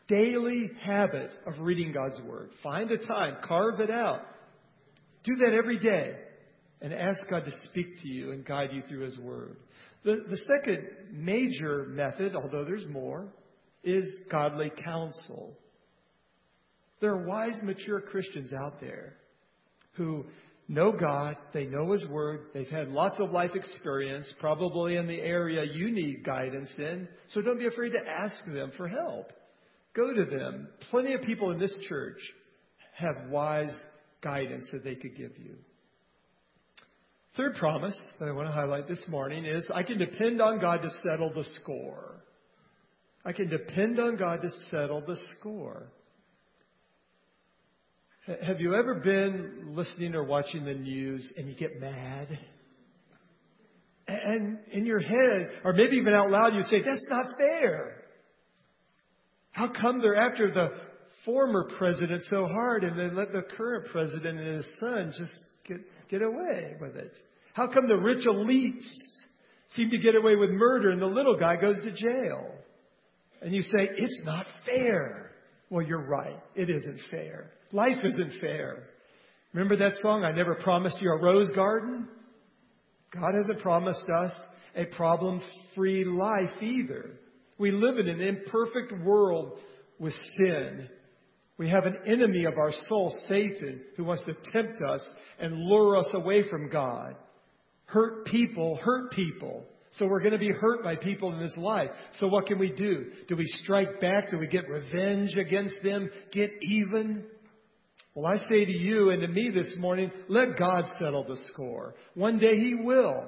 daily 0.07 0.71
habit 0.81 1.33
of 1.47 1.59
reading 1.59 1.93
God's 1.93 2.21
Word. 2.23 2.51
Find 2.63 2.91
a 2.91 2.99
time, 2.99 3.39
carve 3.45 3.81
it 3.81 3.91
out. 3.91 4.21
Do 5.25 5.37
that 5.37 5.53
every 5.53 5.79
day 5.79 6.15
and 6.81 6.95
ask 6.95 7.21
God 7.29 7.45
to 7.45 7.51
speak 7.67 8.01
to 8.03 8.09
you 8.09 8.31
and 8.33 8.45
guide 8.45 8.71
you 8.73 8.83
through 8.89 9.05
His 9.05 9.19
Word. 9.19 9.57
The, 10.05 10.25
the 10.31 10.39
second 10.57 10.89
major 11.13 11.87
method, 11.89 12.35
although 12.35 12.65
there's 12.65 12.87
more, 12.87 13.29
is 13.85 14.09
godly 14.31 14.71
counsel. 14.83 15.59
There 17.01 17.13
are 17.13 17.27
wise, 17.27 17.61
mature 17.63 18.01
Christians 18.01 18.53
out 18.53 18.81
there 18.81 19.15
who 19.93 20.27
know 20.69 20.93
God, 20.93 21.37
they 21.53 21.65
know 21.65 21.93
His 21.93 22.07
Word, 22.07 22.47
they've 22.55 22.69
had 22.69 22.89
lots 22.89 23.19
of 23.19 23.31
life 23.31 23.53
experience, 23.55 24.33
probably 24.39 24.97
in 24.97 25.07
the 25.07 25.21
area 25.21 25.65
you 25.65 25.91
need 25.91 26.25
guidance 26.25 26.73
in, 26.79 27.09
so 27.29 27.43
don't 27.43 27.59
be 27.59 27.67
afraid 27.67 27.91
to 27.91 28.07
ask 28.07 28.45
them 28.47 28.71
for 28.77 28.87
help. 28.87 29.33
Go 29.95 30.15
to 30.15 30.25
them. 30.25 30.69
Plenty 30.91 31.15
of 31.15 31.23
people 31.23 31.51
in 31.51 31.59
this 31.59 31.75
church 31.89 32.19
have 32.95 33.31
wise 33.31 33.75
guidance 34.23 34.69
that 34.73 34.85
they 34.85 34.95
could 34.95 35.17
give 35.17 35.33
you. 35.39 35.57
Third 37.37 37.55
promise 37.57 37.99
that 38.19 38.29
I 38.29 38.33
want 38.33 38.49
to 38.49 38.53
highlight 38.53 38.87
this 38.87 39.03
morning 39.09 39.45
is 39.45 39.67
I 39.75 39.83
can 39.83 39.99
depend 39.99 40.41
on 40.43 40.61
God 40.61 40.83
to 40.83 40.91
settle 41.03 41.33
the 41.33 41.45
score. 41.61 42.25
I 43.25 43.33
can 43.33 43.49
depend 43.49 43.99
on 43.99 44.17
God 44.17 44.43
to 44.43 44.51
settle 44.71 45.01
the 45.07 45.17
score. 45.39 45.91
Have 48.47 48.61
you 48.61 48.75
ever 48.77 48.95
been 48.95 49.73
listening 49.75 50.15
or 50.15 50.23
watching 50.23 50.65
the 50.65 50.75
news 50.75 51.27
and 51.37 51.49
you 51.49 51.55
get 51.55 51.81
mad? 51.81 52.29
And 54.07 54.59
in 54.71 54.87
your 54.87 55.01
head, 55.01 55.51
or 55.65 55.73
maybe 55.73 55.97
even 55.97 56.15
out 56.15 56.31
loud, 56.31 56.55
you 56.55 56.63
say, 56.63 56.81
That's 56.85 57.05
not 57.09 57.37
fair. 57.37 58.05
How 59.51 59.69
come 59.69 60.01
they're 60.01 60.17
after 60.17 60.53
the 60.53 60.69
former 61.25 61.69
president 61.77 62.23
so 62.31 62.47
hard 62.47 62.85
and 62.85 62.97
then 62.97 63.17
let 63.17 63.33
the 63.33 63.43
current 63.57 63.87
president 63.91 64.39
and 64.39 64.57
his 64.57 64.67
son 64.79 65.13
just 65.19 65.33
get, 65.67 65.81
get 66.09 66.23
away 66.23 66.77
with 66.81 66.97
it? 66.97 67.17
How 67.55 67.67
come 67.67 67.89
the 67.89 67.97
rich 67.97 68.27
elites 68.27 68.87
seem 69.69 69.91
to 69.91 69.99
get 69.99 70.15
away 70.15 70.37
with 70.37 70.51
murder 70.51 70.91
and 70.91 71.03
the 71.03 71.07
little 71.07 71.37
guy 71.37 71.57
goes 71.57 71.81
to 71.83 71.91
jail? 71.91 72.55
And 73.43 73.53
you 73.53 73.63
say, 73.63 73.89
It's 73.97 74.21
not 74.25 74.47
fair. 74.67 75.33
Well, 75.69 75.85
you're 75.85 76.07
right. 76.07 76.39
It 76.55 76.71
isn't 76.71 77.01
fair. 77.11 77.51
Life 77.73 77.99
isn't 78.05 78.41
fair. 78.41 78.89
Remember 79.53 79.77
that 79.77 80.01
song, 80.03 80.25
I 80.25 80.33
Never 80.33 80.57
Promised 80.57 81.01
You 81.01 81.13
a 81.13 81.23
Rose 81.23 81.51
Garden? 81.53 82.09
God 83.13 83.33
hasn't 83.37 83.61
promised 83.61 84.03
us 84.23 84.33
a 84.77 84.87
problem 84.87 85.41
free 85.75 86.05
life 86.05 86.63
either. 86.63 87.11
We 87.59 87.71
live 87.71 87.99
in 87.99 88.09
an 88.09 88.21
imperfect 88.21 88.93
world 89.05 89.59
with 89.99 90.15
sin. 90.37 90.89
We 91.59 91.69
have 91.69 91.85
an 91.85 91.99
enemy 92.07 92.45
of 92.45 92.55
our 92.59 92.73
soul, 92.89 93.17
Satan, 93.29 93.83
who 93.97 94.05
wants 94.05 94.25
to 94.25 94.35
tempt 94.53 94.81
us 94.83 95.05
and 95.39 95.55
lure 95.55 95.97
us 95.97 96.09
away 96.15 96.49
from 96.49 96.71
God. 96.71 97.15
Hurt 97.85 98.27
people 98.27 98.79
hurt 98.83 99.13
people. 99.13 99.65
So 99.93 100.07
we're 100.07 100.21
going 100.21 100.33
to 100.33 100.39
be 100.39 100.53
hurt 100.53 100.85
by 100.85 100.95
people 100.95 101.33
in 101.33 101.41
this 101.41 101.57
life. 101.57 101.91
So 102.15 102.29
what 102.29 102.47
can 102.47 102.59
we 102.59 102.73
do? 102.73 103.07
Do 103.29 103.37
we 103.37 103.45
strike 103.63 104.01
back? 104.01 104.31
Do 104.31 104.39
we 104.39 104.47
get 104.47 104.69
revenge 104.69 105.35
against 105.37 105.75
them? 105.83 106.09
Get 106.33 106.51
even? 106.63 107.25
Well, 108.15 108.27
I 108.27 108.39
say 108.49 108.65
to 108.65 108.73
you 108.73 109.11
and 109.11 109.23
to 109.23 109.29
me 109.29 109.51
this 109.51 109.77
morning, 109.79 110.11
let 110.29 110.59
God 110.59 110.85
settle 110.99 111.25
the 111.25 111.37
score. 111.47 111.95
One 112.15 112.39
day 112.39 112.55
He 112.57 112.75
will. 112.75 113.27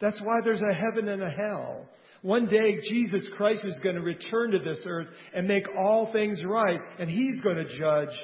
That's 0.00 0.20
why 0.20 0.40
there's 0.42 0.62
a 0.62 0.74
heaven 0.74 1.08
and 1.08 1.22
a 1.22 1.30
hell. 1.30 1.86
One 2.22 2.46
day 2.46 2.78
Jesus 2.88 3.28
Christ 3.36 3.64
is 3.64 3.78
going 3.82 3.94
to 3.94 4.00
return 4.00 4.50
to 4.52 4.58
this 4.58 4.82
earth 4.86 5.08
and 5.34 5.46
make 5.46 5.66
all 5.76 6.10
things 6.12 6.42
right, 6.44 6.80
and 6.98 7.08
He's 7.08 7.38
going 7.40 7.56
to 7.56 7.78
judge 7.78 8.14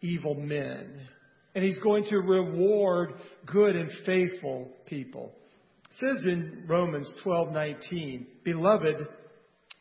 evil 0.00 0.34
men. 0.34 1.08
And 1.54 1.64
He's 1.64 1.80
going 1.80 2.04
to 2.04 2.18
reward 2.18 3.14
good 3.46 3.74
and 3.74 3.90
faithful 4.06 4.68
people. 4.86 5.32
It 5.90 5.96
says 6.08 6.26
in 6.26 6.66
Romans 6.68 7.12
12:19, 7.24 8.26
"Beloved, 8.44 9.08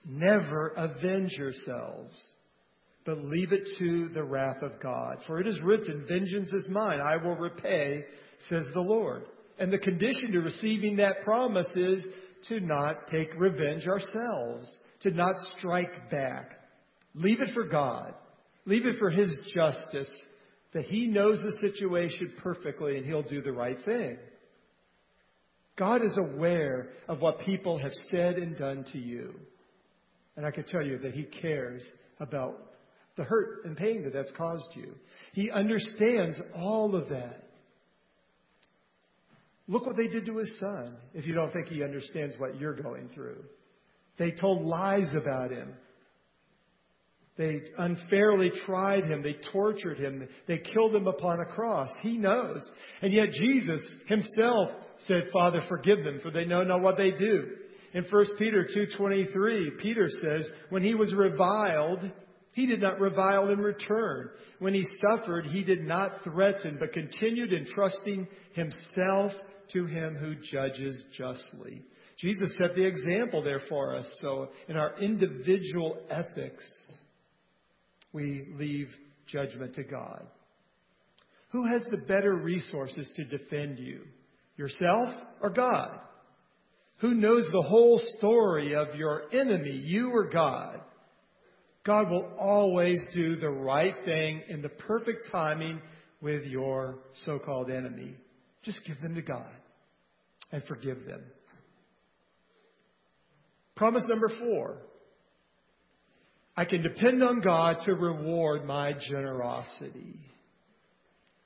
never 0.06 0.70
avenge 0.70 1.34
yourselves, 1.38 2.34
but 3.08 3.24
leave 3.24 3.54
it 3.54 3.66
to 3.80 4.10
the 4.10 4.22
wrath 4.22 4.62
of 4.62 4.82
God. 4.82 5.20
For 5.26 5.40
it 5.40 5.48
is 5.48 5.62
written, 5.62 6.06
Vengeance 6.10 6.52
is 6.52 6.68
mine, 6.70 7.00
I 7.00 7.16
will 7.16 7.38
repay, 7.38 8.04
says 8.50 8.66
the 8.74 8.82
Lord. 8.82 9.24
And 9.58 9.72
the 9.72 9.80
condition 9.80 10.34
to 10.34 10.42
receiving 10.42 10.98
that 10.98 11.24
promise 11.24 11.72
is 11.74 12.06
to 12.50 12.60
not 12.60 13.08
take 13.08 13.30
revenge 13.40 13.88
ourselves, 13.88 14.70
to 15.04 15.12
not 15.12 15.36
strike 15.58 16.12
back. 16.12 16.60
Leave 17.16 17.40
it 17.40 17.54
for 17.54 17.64
God. 17.64 18.14
Leave 18.66 18.86
it 18.86 19.00
for 19.00 19.10
His 19.10 19.30
justice, 19.56 20.12
that 20.74 20.84
He 20.84 21.08
knows 21.08 21.42
the 21.42 21.70
situation 21.70 22.34
perfectly 22.44 22.98
and 22.98 23.06
He'll 23.06 23.24
do 23.24 23.42
the 23.42 23.54
right 23.54 23.78
thing. 23.86 24.18
God 25.78 26.02
is 26.04 26.18
aware 26.18 26.90
of 27.08 27.22
what 27.22 27.40
people 27.40 27.80
have 27.80 27.94
said 28.12 28.36
and 28.36 28.58
done 28.58 28.84
to 28.92 29.00
you. 29.00 29.34
And 30.36 30.46
I 30.46 30.52
can 30.52 30.66
tell 30.66 30.86
you 30.86 30.98
that 31.00 31.14
He 31.14 31.24
cares 31.24 31.90
about 32.20 32.68
the 33.18 33.24
hurt 33.24 33.66
and 33.66 33.76
pain 33.76 34.04
that 34.04 34.14
that's 34.14 34.32
caused 34.38 34.70
you. 34.76 34.94
He 35.34 35.52
understands 35.52 36.40
all 36.56 36.96
of 36.96 37.10
that. 37.10 37.44
Look 39.68 39.86
what 39.86 39.98
they 39.98 40.08
did 40.08 40.26
to 40.28 40.38
his 40.38 40.54
son, 40.60 40.96
if 41.14 41.28
you 41.28 41.34
don't 41.34 41.52
think 41.52 41.68
he 41.68 41.84
understands 41.84 42.36
what 42.38 42.60
you're 42.60 42.76
going 42.76 43.10
through. 43.14 43.44
They 44.18 44.32
told 44.32 44.66
lies 44.66 45.10
about 45.14 45.52
him. 45.52 45.74
They 47.38 47.62
unfairly 47.78 48.52
tried 48.66 49.04
him. 49.04 49.22
They 49.22 49.36
tortured 49.52 50.00
him. 50.00 50.28
They 50.48 50.58
killed 50.58 50.96
him 50.96 51.08
upon 51.08 51.40
a 51.40 51.46
cross. 51.46 51.90
He 52.02 52.18
knows. 52.18 52.68
And 53.02 53.14
yet 53.14 53.30
Jesus 53.30 53.82
himself 54.08 54.72
said, 55.06 55.26
Father, 55.32 55.62
forgive 55.68 56.00
them, 56.04 56.20
for 56.24 56.32
they 56.32 56.46
know 56.46 56.64
not 56.64 56.82
what 56.82 56.98
they 56.98 57.12
do. 57.12 57.50
In 57.94 58.06
1 58.10 58.26
Peter 58.40 58.66
2.23, 58.76 59.78
Peter 59.80 60.10
says, 60.22 60.48
when 60.70 60.82
he 60.82 60.96
was 60.96 61.14
reviled, 61.14 62.10
he 62.58 62.66
did 62.66 62.82
not 62.82 63.00
revile 63.00 63.50
in 63.50 63.60
return. 63.60 64.32
When 64.58 64.74
he 64.74 64.84
suffered, 65.00 65.46
he 65.46 65.64
did 65.64 65.84
not 65.84 66.24
threaten, 66.24 66.78
but 66.80 66.92
continued 66.92 67.54
entrusting 67.54 68.28
himself 68.54 69.32
to 69.74 69.86
him 69.86 70.16
who 70.16 70.34
judges 70.34 71.04
justly. 71.16 71.84
Jesus 72.18 72.52
set 72.58 72.76
the 72.76 72.88
example 72.88 73.44
there 73.44 73.62
for 73.70 73.96
us. 73.96 74.08
So 74.22 74.48
in 74.68 74.76
our 74.76 74.96
individual 75.00 76.00
ethics, 76.10 76.66
we 78.12 78.48
leave 78.58 78.90
judgment 79.28 79.76
to 79.76 79.84
God. 79.84 80.26
Who 81.50 81.68
has 81.68 81.84
the 81.92 81.98
better 82.08 82.34
resources 82.34 83.08
to 83.18 83.38
defend 83.38 83.78
you? 83.78 84.02
Yourself 84.56 85.14
or 85.44 85.52
God? 85.52 86.00
Who 87.02 87.14
knows 87.14 87.48
the 87.52 87.68
whole 87.68 88.02
story 88.18 88.74
of 88.74 88.96
your 88.96 89.26
enemy, 89.32 89.80
you 89.86 90.10
or 90.10 90.28
God? 90.28 90.82
God 91.88 92.10
will 92.10 92.30
always 92.38 93.02
do 93.16 93.38
the 93.38 93.50
right 93.50 93.96
thing 94.04 94.44
in 94.50 94.62
the 94.62 94.68
perfect 94.68 95.32
timing 95.32 95.82
with 96.22 96.44
your 96.44 97.00
so 97.26 97.40
called 97.40 97.72
enemy. 97.72 98.16
Just 98.62 98.82
give 98.86 99.00
them 99.02 99.16
to 99.16 99.22
God 99.22 99.48
and 100.52 100.62
forgive 100.66 101.06
them. 101.06 101.22
Promise 103.78 104.04
number 104.10 104.30
four 104.40 104.80
I 106.58 106.66
can 106.66 106.82
depend 106.82 107.24
on 107.24 107.40
God 107.40 107.78
to 107.86 107.94
reward 107.94 108.66
my 108.66 108.94
generosity. 109.10 110.20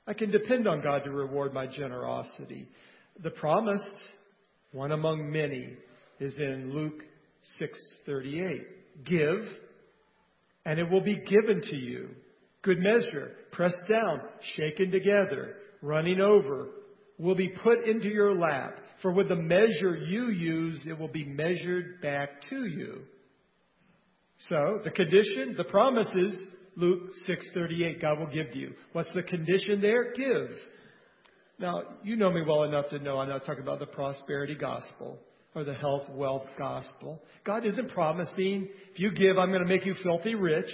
I 0.06 0.14
can 0.14 0.32
depend 0.32 0.66
on 0.66 0.80
God 0.82 1.04
to 1.04 1.10
reward 1.10 1.52
my 1.54 1.66
generosity. 1.66 2.66
The 3.22 3.30
promise, 3.30 3.86
one 4.72 4.90
among 4.90 5.30
many, 5.30 5.76
is 6.18 6.36
in 6.40 6.72
Luke 6.72 7.04
6:38. 7.60 8.64
Give, 9.04 9.46
and 10.64 10.78
it 10.78 10.88
will 10.90 11.00
be 11.00 11.16
given 11.16 11.60
to 11.62 11.76
you. 11.76 12.10
Good 12.62 12.78
measure, 12.78 13.32
pressed 13.50 13.84
down, 13.88 14.20
shaken 14.56 14.90
together, 14.90 15.56
running 15.80 16.20
over, 16.20 16.68
will 17.18 17.34
be 17.34 17.48
put 17.48 17.84
into 17.84 18.08
your 18.08 18.34
lap. 18.34 18.78
For 19.02 19.12
with 19.12 19.28
the 19.28 19.36
measure 19.36 19.96
you 19.96 20.30
use, 20.30 20.80
it 20.86 20.98
will 20.98 21.08
be 21.08 21.24
measured 21.24 22.00
back 22.00 22.42
to 22.50 22.66
you. 22.66 23.00
So 24.48 24.80
the 24.84 24.90
condition, 24.90 25.54
the 25.56 25.64
promises, 25.64 26.32
is 26.32 26.42
Luke 26.76 27.10
6:38. 27.28 28.00
God 28.00 28.18
will 28.18 28.26
give 28.26 28.50
to 28.52 28.58
you. 28.58 28.74
What's 28.92 29.12
the 29.12 29.22
condition 29.22 29.80
there? 29.80 30.12
Give. 30.12 30.50
Now 31.58 31.82
you 32.02 32.16
know 32.16 32.30
me 32.30 32.42
well 32.46 32.64
enough 32.64 32.88
to 32.90 32.98
know 32.98 33.18
I'm 33.18 33.28
not 33.28 33.44
talking 33.44 33.62
about 33.62 33.78
the 33.78 33.86
prosperity 33.86 34.54
gospel 34.54 35.18
or 35.54 35.64
the 35.64 35.74
health 35.74 36.08
wealth 36.10 36.46
gospel. 36.58 37.20
God 37.44 37.66
isn't 37.66 37.90
promising 37.90 38.68
if 38.92 38.98
you 38.98 39.12
give, 39.12 39.38
I'm 39.38 39.50
going 39.50 39.62
to 39.62 39.68
make 39.68 39.86
you 39.86 39.94
filthy 40.02 40.34
rich. 40.34 40.70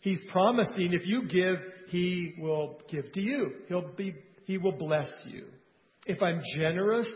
He's 0.00 0.20
promising 0.32 0.92
if 0.92 1.06
you 1.06 1.28
give, 1.28 1.56
He 1.88 2.34
will 2.38 2.80
give 2.90 3.12
to 3.12 3.20
you. 3.20 3.52
He'll 3.68 3.92
be, 3.96 4.14
He 4.44 4.58
will 4.58 4.72
bless 4.72 5.08
you. 5.26 5.46
If 6.06 6.22
I'm 6.22 6.40
generous, 6.56 7.10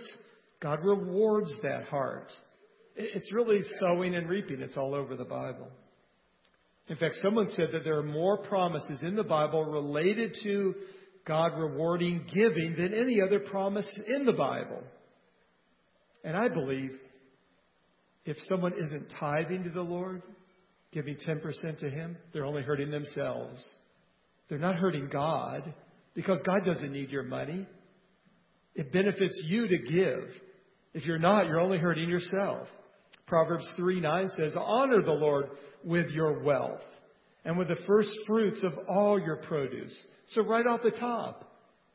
God 0.61 0.81
rewards 0.83 1.53
that 1.63 1.85
heart. 1.85 2.33
It's 2.97 3.33
really 3.33 3.61
sowing 3.81 4.15
and 4.15 4.29
reaping. 4.29 4.61
It's 4.61 4.77
all 4.77 4.95
over 4.95 5.17
the 5.17 5.25
Bible. 5.25 5.69
In 6.89 6.97
fact, 6.97 7.15
someone 7.23 7.49
said 7.49 7.69
that 7.73 7.83
there 7.83 7.99
are 7.99 8.03
more 8.03 8.39
promises 8.39 9.01
in 9.03 9.17
the 9.17 9.25
Bible 9.25 9.65
related 9.65 10.37
to 10.43 10.75
God 11.27 11.59
rewarding 11.59 12.27
giving 12.33 12.75
than 12.77 12.93
any 12.93 13.21
other 13.21 13.41
promise 13.41 13.87
in 14.07 14.27
the 14.27 14.33
Bible. 14.33 14.83
And 16.25 16.37
I 16.37 16.49
believe 16.49 16.93
if 18.25 18.37
someone 18.49 18.73
isn't 18.73 19.13
tithing 19.21 19.65
to 19.65 19.71
the 19.71 19.83
Lord, 19.83 20.23
giving 20.93 21.17
10% 21.17 21.79
to 21.81 21.91
Him, 21.91 22.17
they're 22.33 22.47
only 22.47 22.63
hurting 22.63 22.91
themselves. 22.91 23.63
They're 24.49 24.59
not 24.59 24.77
hurting 24.77 25.09
God 25.13 25.75
because 26.15 26.41
God 26.47 26.65
doesn't 26.65 26.93
need 26.93 27.11
your 27.11 27.23
money. 27.23 27.67
It 28.75 28.93
benefits 28.93 29.41
you 29.45 29.69
to 29.69 29.79
give. 29.79 30.31
If 30.95 31.05
you're 31.05 31.19
not, 31.19 31.47
you're 31.47 31.61
only 31.61 31.79
hurting 31.79 32.09
yourself. 32.09 32.69
Proverbs 33.27 33.69
3 33.77 34.01
9 34.01 34.29
says, 34.37 34.55
Honor 34.57 35.03
the 35.03 35.13
Lord 35.13 35.51
with 35.83 36.11
your 36.11 36.43
wealth 36.43 36.83
and 37.45 37.59
with 37.59 37.69
the 37.69 37.83
first 37.87 38.11
fruits 38.27 38.65
of 38.65 38.73
all 38.89 39.21
your 39.21 39.37
produce. 39.37 39.95
So, 40.29 40.43
right 40.43 40.67
off 40.67 40.81
the 40.83 40.91
top, 40.91 41.53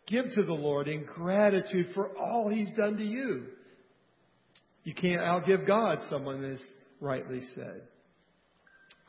give 0.08 0.26
to 0.26 0.44
the 0.44 0.54
Lord 0.54 0.88
in 0.88 1.06
gratitude 1.06 1.88
for 1.94 2.16
all 2.18 2.50
He's 2.50 2.72
done 2.78 2.98
to 2.98 3.06
you. 3.06 3.48
You 4.84 4.94
can't 4.94 5.22
outgive 5.22 5.68
God, 5.68 6.00
someone 6.10 6.44
has 6.44 6.62
rightly 7.00 7.42
said. 7.56 7.82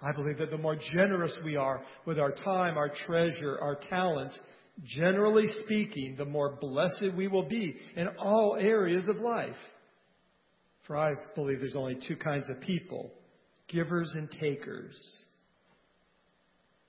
I 0.02 0.12
believe 0.12 0.38
that 0.38 0.50
the 0.50 0.59
more 0.59 0.76
generous 0.92 1.37
we 1.44 1.56
are 1.56 1.83
with 2.06 2.18
our 2.18 2.33
time, 2.33 2.78
our 2.78 2.88
treasure, 3.06 3.59
our 3.61 3.76
talents, 3.76 4.38
generally 4.85 5.46
speaking, 5.64 6.16
the 6.16 6.24
more 6.24 6.56
blessed 6.61 7.14
we 7.16 7.28
will 7.28 7.48
be 7.48 7.76
in 7.96 8.09
all 8.18 8.56
areas 8.59 9.06
of 9.09 9.16
life. 9.16 9.56
For 10.87 10.96
I 10.96 11.11
believe 11.35 11.61
there's 11.61 11.76
only 11.76 11.98
two 12.09 12.16
kinds 12.16 12.48
of 12.48 12.61
people 12.61 13.12
givers 13.68 14.12
and 14.16 14.28
takers. 14.30 14.98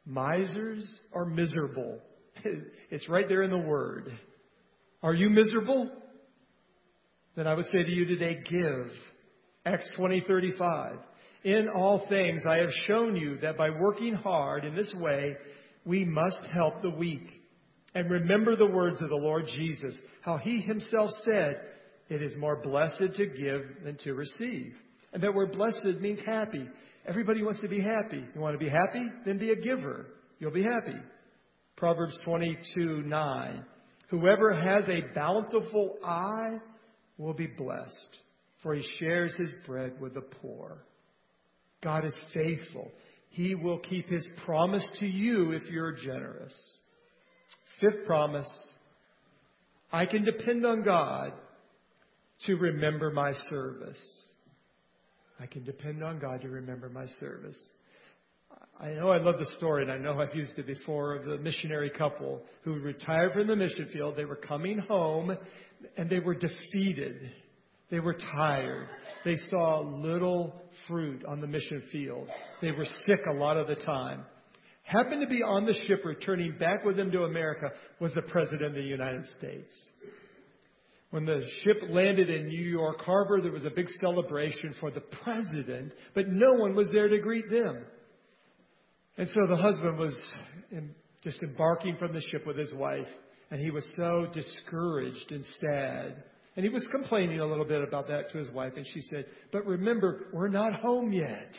Misers 0.06 0.90
are 1.14 1.26
miserable. 1.26 2.00
It's 2.90 3.08
right 3.08 3.28
there 3.30 3.44
in 3.44 3.52
the 3.52 3.58
word. 3.58 4.12
Are 5.02 5.14
you 5.14 5.30
miserable? 5.30 5.90
Then 7.36 7.48
I 7.48 7.54
would 7.54 7.66
say 7.66 7.84
to 7.84 7.92
you 7.92 8.06
today, 8.06 8.40
give. 8.50 8.92
Acts 9.66 9.90
20, 9.96 10.24
35. 10.28 10.98
In 11.44 11.70
all 11.70 12.06
things 12.10 12.44
I 12.48 12.58
have 12.58 12.72
shown 12.88 13.16
you 13.16 13.38
that 13.42 13.58
by 13.58 13.70
working 13.70 14.14
hard 14.14 14.66
in 14.66 14.76
this 14.76 14.92
way, 14.96 15.36
we 15.86 16.06
must 16.06 16.42
help 16.52 16.82
the 16.82 16.90
weak. 16.90 17.28
And 17.94 18.10
remember 18.10 18.56
the 18.56 18.68
words 18.68 19.02
of 19.02 19.10
the 19.10 19.16
Lord 19.16 19.46
Jesus, 19.56 19.98
how 20.22 20.38
he 20.38 20.62
himself 20.62 21.12
said, 21.22 21.62
it 22.10 22.22
is 22.22 22.36
more 22.38 22.58
blessed 22.58 23.16
to 23.16 23.26
give 23.26 23.84
than 23.84 23.98
to 24.04 24.14
receive. 24.14 24.74
And 25.14 25.24
that 25.24 25.34
word 25.34 25.54
blessed 25.54 26.00
means 26.00 26.22
happy. 26.26 26.68
Everybody 27.08 27.42
wants 27.44 27.62
to 27.62 27.68
be 27.68 27.82
happy. 27.82 28.24
You 28.36 28.42
want 28.42 28.60
to 28.60 28.64
be 28.64 28.70
happy? 28.70 29.08
Then 29.26 29.38
be 29.38 29.52
a 29.52 29.56
giver. 29.56 30.08
You'll 30.40 30.52
be 30.52 30.64
happy. 30.64 30.98
Proverbs 31.76 32.18
22 32.24 33.04
9. 33.04 33.66
Whoever 34.10 34.54
has 34.54 34.88
a 34.88 35.14
bountiful 35.16 35.98
eye 36.06 36.58
will 37.18 37.34
be 37.34 37.48
blessed, 37.48 38.18
for 38.64 38.76
he 38.76 38.84
shares 39.00 39.36
his 39.36 39.54
bread 39.66 40.00
with 40.00 40.14
the 40.14 40.22
poor. 40.22 40.84
God 41.84 42.06
is 42.06 42.18
faithful. 42.34 42.92
He 43.30 43.56
will 43.56 43.80
keep 43.80 44.10
his 44.10 44.28
promise 44.46 44.88
to 45.00 45.08
you 45.08 45.52
if 45.52 45.64
you're 45.72 45.94
generous. 45.94 46.54
Fifth 47.80 48.06
promise 48.06 48.50
I 49.92 50.06
can 50.06 50.24
depend 50.24 50.66
on 50.66 50.84
God 50.84 51.34
to 52.46 52.56
remember 52.56 53.12
my 53.12 53.34
service. 53.50 54.02
I 55.40 55.48
can 55.48 55.64
depend 55.64 56.04
on 56.04 56.20
God 56.20 56.42
to 56.42 56.50
remember 56.50 56.90
my 56.90 57.08
service. 57.20 57.60
I 58.80 58.92
know 58.92 59.10
I 59.10 59.18
love 59.18 59.38
the 59.38 59.46
story, 59.58 59.84
and 59.84 59.92
I 59.92 59.98
know 59.98 60.20
I've 60.20 60.36
used 60.36 60.58
it 60.58 60.66
before 60.66 61.16
of 61.16 61.26
the 61.26 61.38
missionary 61.38 61.90
couple 61.90 62.42
who 62.64 62.74
retired 62.74 63.34
from 63.34 63.48
the 63.48 63.56
mission 63.56 63.90
field. 63.94 64.16
They 64.16 64.26
were 64.26 64.36
coming 64.36 64.80
home, 64.80 65.38
and 65.98 66.10
they 66.10 66.20
were 66.20 66.36
defeated. 66.36 67.32
They 67.90 68.00
were 68.00 68.16
tired. 68.36 68.88
They 69.26 69.36
saw 69.50 69.82
little 69.82 70.62
fruit 70.88 71.26
on 71.26 71.42
the 71.42 71.48
mission 71.48 71.84
field. 71.92 72.28
They 72.62 72.72
were 72.72 72.86
sick 73.06 73.20
a 73.30 73.34
lot 73.34 73.58
of 73.58 73.68
the 73.68 73.76
time. 73.76 74.26
Happened 74.84 75.22
to 75.22 75.28
be 75.28 75.44
on 75.44 75.66
the 75.66 75.74
ship 75.88 76.04
returning 76.04 76.58
back 76.58 76.84
with 76.84 76.98
them 76.98 77.12
to 77.12 77.24
America 77.24 77.70
was 78.00 78.14
the 78.14 78.22
President 78.24 78.64
of 78.64 78.74
the 78.74 78.82
United 78.82 79.26
States. 79.38 79.72
When 81.12 81.26
the 81.26 81.44
ship 81.64 81.78
landed 81.90 82.30
in 82.30 82.48
New 82.48 82.70
York 82.70 83.02
Harbor, 83.02 83.42
there 83.42 83.52
was 83.52 83.66
a 83.66 83.70
big 83.70 83.88
celebration 84.00 84.74
for 84.80 84.92
the 84.92 85.02
president, 85.02 85.92
but 86.16 86.30
no 86.30 86.54
one 86.54 86.74
was 86.74 86.90
there 86.92 87.10
to 87.10 87.20
greet 87.20 87.50
them. 87.50 87.84
And 89.18 89.28
so 89.28 89.42
the 89.48 89.58
husband 89.58 90.00
was 90.00 90.18
just 91.22 91.44
embarking 91.44 91.98
from 91.98 92.14
the 92.14 92.22
ship 92.32 92.48
with 92.48 92.58
his 92.58 92.74
wife, 92.74 93.08
and 93.52 93.60
he 93.60 93.70
was 93.70 93.86
so 93.98 94.28
discouraged 94.34 95.32
and 95.32 95.46
sad. 95.60 96.24
And 96.56 96.66
he 96.66 96.70
was 96.70 96.88
complaining 96.92 97.40
a 97.40 97.46
little 97.46 97.66
bit 97.66 97.84
about 97.86 98.08
that 98.08 98.32
to 98.32 98.38
his 98.38 98.50
wife, 98.52 98.74
and 98.76 98.86
she 98.86 99.02
said, 99.02 99.26
But 99.52 99.66
remember, 99.66 100.28
we're 100.34 100.48
not 100.48 100.74
home 100.74 101.14
yet. 101.14 101.56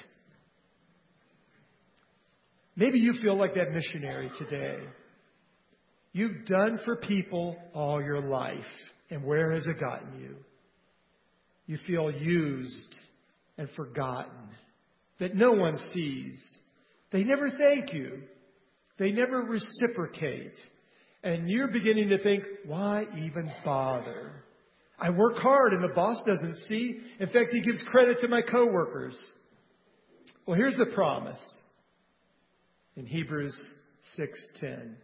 Maybe 2.75 2.99
you 2.99 3.13
feel 3.23 3.37
like 3.37 3.55
that 3.55 3.73
missionary 3.73 4.31
today. 4.39 4.79
You've 6.13 6.47
done 6.47 6.79
for 6.85 6.97
people 6.97 7.57
all 7.75 8.03
your 8.03 8.21
life. 8.21 8.65
And 9.11 9.25
where 9.25 9.53
has 9.53 9.67
it 9.67 9.79
gotten 9.79 10.19
you? 10.21 10.37
You 11.67 11.79
feel 11.87 12.11
used 12.11 12.95
and 13.59 13.69
forgotten, 13.77 14.49
that 15.21 15.35
no 15.37 15.53
one 15.53 15.77
sees. 15.93 16.43
They 17.13 17.23
never 17.25 17.51
thank 17.51 17.93
you, 17.93 18.23
they 18.99 19.13
never 19.13 19.43
reciprocate. 19.43 20.57
And 21.23 21.49
you're 21.49 21.69
beginning 21.69 22.09
to 22.09 22.19
think, 22.23 22.45
why 22.67 23.05
even 23.17 23.51
bother? 23.65 24.45
I 24.99 25.11
work 25.11 25.37
hard 25.37 25.73
and 25.73 25.83
the 25.83 25.95
boss 25.95 26.21
doesn't 26.27 26.57
see. 26.69 27.01
In 27.21 27.27
fact, 27.29 27.53
he 27.53 27.61
gives 27.61 27.83
credit 27.85 28.19
to 28.21 28.29
my 28.29 28.43
coworkers. 28.43 29.17
Well, 30.47 30.57
here's 30.57 30.77
the 30.77 30.93
promise 30.95 31.41
in 32.97 33.07
Hebrews 33.07 33.57
6:10. 34.19 34.97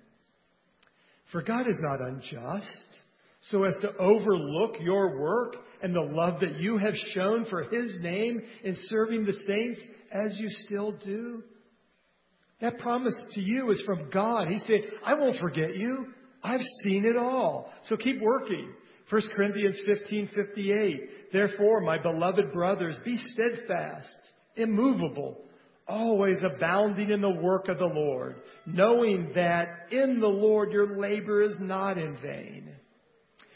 For 1.30 1.42
God 1.42 1.68
is 1.68 1.78
not 1.80 2.00
unjust 2.00 2.98
so 3.42 3.64
as 3.64 3.74
to 3.82 3.96
overlook 3.98 4.76
your 4.80 5.20
work 5.20 5.56
and 5.82 5.94
the 5.94 6.00
love 6.00 6.40
that 6.40 6.60
you 6.60 6.78
have 6.78 6.94
shown 7.12 7.44
for 7.44 7.62
His 7.64 7.94
name 8.00 8.42
in 8.64 8.74
serving 8.88 9.24
the 9.24 9.38
saints 9.46 9.80
as 10.12 10.34
you 10.36 10.48
still 10.48 10.92
do? 10.92 11.42
That 12.60 12.78
promise 12.78 13.14
to 13.34 13.40
you 13.40 13.70
is 13.70 13.82
from 13.86 14.10
God. 14.10 14.48
He 14.48 14.58
said, 14.58 14.92
I 15.04 15.14
won't 15.14 15.40
forget 15.40 15.76
you. 15.76 16.06
I've 16.42 16.60
seen 16.82 17.04
it 17.04 17.16
all. 17.16 17.70
So 17.84 17.96
keep 17.96 18.20
working. 18.20 18.72
1 19.10 19.22
Corinthians 19.34 19.80
15:58 19.88 21.32
Therefore 21.32 21.80
my 21.80 21.98
beloved 21.98 22.52
brothers 22.52 22.98
be 23.04 23.18
steadfast 23.26 24.20
immovable 24.56 25.38
always 25.86 26.36
abounding 26.44 27.10
in 27.10 27.22
the 27.22 27.30
work 27.30 27.68
of 27.68 27.78
the 27.78 27.86
Lord 27.86 28.36
knowing 28.66 29.32
that 29.34 29.86
in 29.90 30.20
the 30.20 30.26
Lord 30.26 30.72
your 30.72 30.98
labor 30.98 31.42
is 31.42 31.56
not 31.58 31.96
in 31.96 32.18
vain 32.18 32.70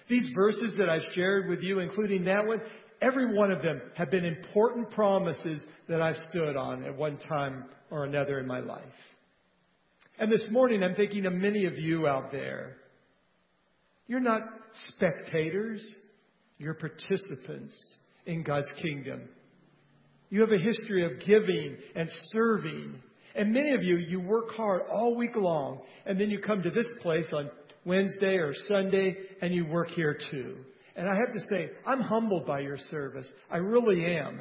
These 0.09 0.27
verses 0.35 0.75
that 0.79 0.88
I've 0.88 1.12
shared 1.15 1.51
with 1.51 1.62
you 1.62 1.81
including 1.81 2.25
that 2.25 2.47
one 2.47 2.62
every 3.03 3.35
one 3.37 3.51
of 3.51 3.62
them 3.62 3.83
have 3.95 4.11
been 4.11 4.25
important 4.25 4.91
promises 4.91 5.62
that 5.88 6.01
I've 6.01 6.17
stood 6.31 6.57
on 6.57 6.85
at 6.85 6.97
one 6.97 7.19
time 7.19 7.65
or 7.91 8.05
another 8.05 8.38
in 8.38 8.47
my 8.47 8.61
life 8.61 8.83
and 10.19 10.33
this 10.33 10.45
morning 10.51 10.83
I'm 10.83 10.95
thinking 10.95 11.27
of 11.27 11.35
many 11.35 11.67
of 11.67 11.77
you 11.79 12.07
out 12.07 12.33
there 12.33 12.77
you're 14.07 14.21
not 14.21 14.43
spectators, 14.88 15.83
you're 16.59 16.75
participants 16.75 17.75
in 18.27 18.43
God's 18.43 18.73
kingdom. 18.81 19.23
You 20.31 20.41
have 20.43 20.53
a 20.53 20.59
history 20.59 21.05
of 21.05 21.21
giving 21.27 21.77
and 21.95 22.11
serving. 22.31 23.01
And 23.35 23.53
many 23.53 23.75
of 23.75 23.83
you, 23.83 23.97
you 23.97 24.21
work 24.21 24.51
hard 24.51 24.83
all 24.93 25.17
week 25.17 25.35
long, 25.37 25.81
and 26.05 26.21
then 26.21 26.31
you 26.31 26.41
come 26.41 26.62
to 26.62 26.71
this 26.71 26.93
place 27.01 27.33
on 27.33 27.51
Wednesday 27.85 28.37
or 28.37 28.53
Sunday, 28.69 29.17
and 29.41 29.55
you 29.55 29.67
work 29.67 29.88
here 29.88 30.19
too. 30.31 30.57
And 30.96 31.09
I 31.09 31.14
have 31.14 31.33
to 31.33 31.40
say, 31.50 31.70
I'm 31.87 32.00
humbled 32.00 32.46
by 32.46 32.61
your 32.61 32.78
service. 32.90 33.31
I 33.50 33.59
really 33.59 34.16
am. 34.16 34.40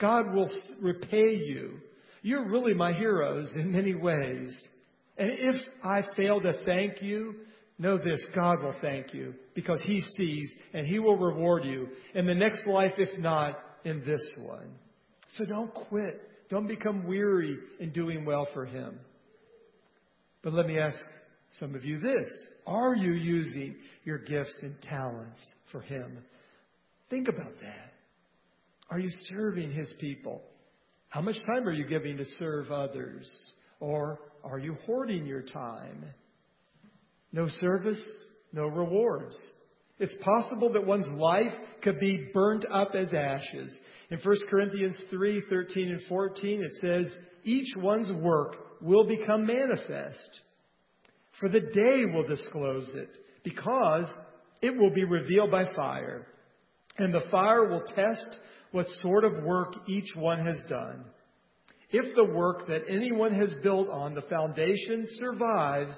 God 0.00 0.34
will 0.34 0.50
repay 0.80 1.34
you. 1.34 1.78
You're 2.22 2.48
really 2.48 2.74
my 2.74 2.92
heroes 2.92 3.52
in 3.56 3.72
many 3.72 3.94
ways. 3.94 4.56
And 5.16 5.30
if 5.32 5.56
I 5.84 6.02
fail 6.16 6.40
to 6.40 6.64
thank 6.64 7.02
you, 7.02 7.34
Know 7.78 7.98
this, 7.98 8.24
God 8.34 8.62
will 8.62 8.74
thank 8.80 9.12
you 9.12 9.34
because 9.54 9.82
He 9.84 10.00
sees 10.16 10.54
and 10.72 10.86
He 10.86 11.00
will 11.00 11.16
reward 11.16 11.64
you 11.64 11.88
in 12.14 12.26
the 12.26 12.34
next 12.34 12.66
life, 12.66 12.92
if 12.98 13.18
not 13.18 13.58
in 13.84 14.04
this 14.06 14.24
one. 14.38 14.70
So 15.36 15.44
don't 15.44 15.74
quit. 15.74 16.20
Don't 16.50 16.68
become 16.68 17.06
weary 17.06 17.58
in 17.80 17.90
doing 17.90 18.24
well 18.24 18.46
for 18.54 18.64
Him. 18.64 19.00
But 20.42 20.52
let 20.52 20.66
me 20.66 20.78
ask 20.78 20.98
some 21.58 21.74
of 21.74 21.84
you 21.84 21.98
this. 21.98 22.30
Are 22.66 22.94
you 22.94 23.12
using 23.12 23.74
your 24.04 24.18
gifts 24.18 24.56
and 24.62 24.80
talents 24.82 25.40
for 25.74 25.80
Him? 25.80 26.18
Think 27.10 27.28
about 27.28 27.52
that. 27.60 27.92
Are 28.90 29.00
you 29.00 29.10
serving 29.28 29.72
His 29.72 29.92
people? 30.00 30.40
How 31.08 31.20
much 31.20 31.36
time 31.46 31.66
are 31.66 31.72
you 31.72 31.84
giving 31.84 32.16
to 32.16 32.24
serve 32.38 32.70
others? 32.70 33.28
Or 33.80 34.20
are 34.44 34.58
you 34.58 34.76
hoarding 34.86 35.26
your 35.26 35.42
time? 35.42 36.04
No 37.32 37.48
service, 37.60 38.00
no 38.52 38.68
rewards. 38.68 39.36
It's 39.98 40.14
possible 40.22 40.72
that 40.72 40.86
one's 40.86 41.10
life 41.12 41.52
could 41.82 41.98
be 41.98 42.30
burnt 42.32 42.64
up 42.72 42.92
as 42.96 43.08
ashes. 43.12 43.76
In 44.10 44.18
1 44.18 44.36
Corinthians 44.48 44.96
3 45.10 45.42
13 45.50 45.88
and 45.90 46.02
14, 46.08 46.62
it 46.62 46.72
says, 46.80 47.06
Each 47.42 47.74
one's 47.76 48.12
work 48.22 48.56
will 48.80 49.06
become 49.06 49.46
manifest, 49.46 50.40
for 51.40 51.48
the 51.48 51.60
day 51.60 52.04
will 52.12 52.26
disclose 52.26 52.90
it, 52.94 53.10
because 53.42 54.06
it 54.64 54.74
will 54.74 54.90
be 54.90 55.04
revealed 55.04 55.50
by 55.50 55.66
fire. 55.74 56.26
And 56.96 57.12
the 57.12 57.28
fire 57.30 57.68
will 57.68 57.82
test 57.94 58.38
what 58.72 58.86
sort 59.02 59.24
of 59.24 59.44
work 59.44 59.74
each 59.86 60.16
one 60.16 60.44
has 60.46 60.58
done. 60.70 61.04
If 61.90 62.16
the 62.16 62.24
work 62.24 62.66
that 62.68 62.82
anyone 62.88 63.34
has 63.34 63.52
built 63.62 63.90
on 63.90 64.14
the 64.14 64.22
foundation 64.22 65.06
survives, 65.18 65.94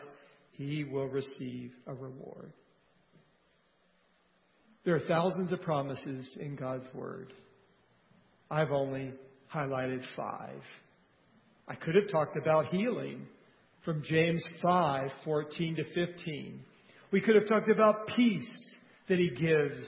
he 0.50 0.82
will 0.82 1.06
receive 1.06 1.72
a 1.86 1.94
reward. 1.94 2.52
There 4.84 4.96
are 4.96 5.06
thousands 5.08 5.52
of 5.52 5.62
promises 5.62 6.36
in 6.40 6.56
God's 6.56 6.88
Word. 6.92 7.32
I've 8.50 8.72
only 8.72 9.12
highlighted 9.54 10.02
five. 10.16 10.60
I 11.68 11.76
could 11.76 11.94
have 11.94 12.10
talked 12.10 12.36
about 12.36 12.66
healing 12.66 13.26
from 13.84 14.02
James 14.02 14.44
5 14.60 15.10
14 15.24 15.76
to 15.76 15.84
15. 15.94 16.60
We 17.12 17.20
could 17.20 17.36
have 17.36 17.48
talked 17.48 17.68
about 17.68 18.08
peace 18.08 18.50
that 19.08 19.18
He 19.18 19.30
gives 19.30 19.86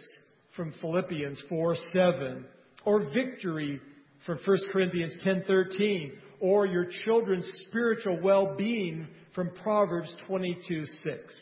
from 0.54 0.74
Philippians 0.80 1.42
4 1.48 1.76
7, 1.92 2.44
or 2.84 3.10
victory 3.12 3.80
from 4.26 4.38
1 4.44 4.58
Corinthians 4.72 5.14
10 5.22 5.44
13, 5.46 6.12
or 6.40 6.66
your 6.66 6.86
children's 7.04 7.48
spiritual 7.68 8.20
well 8.22 8.54
being 8.56 9.08
from 9.34 9.50
Proverbs 9.62 10.14
22 10.26 10.86
6. 10.86 11.34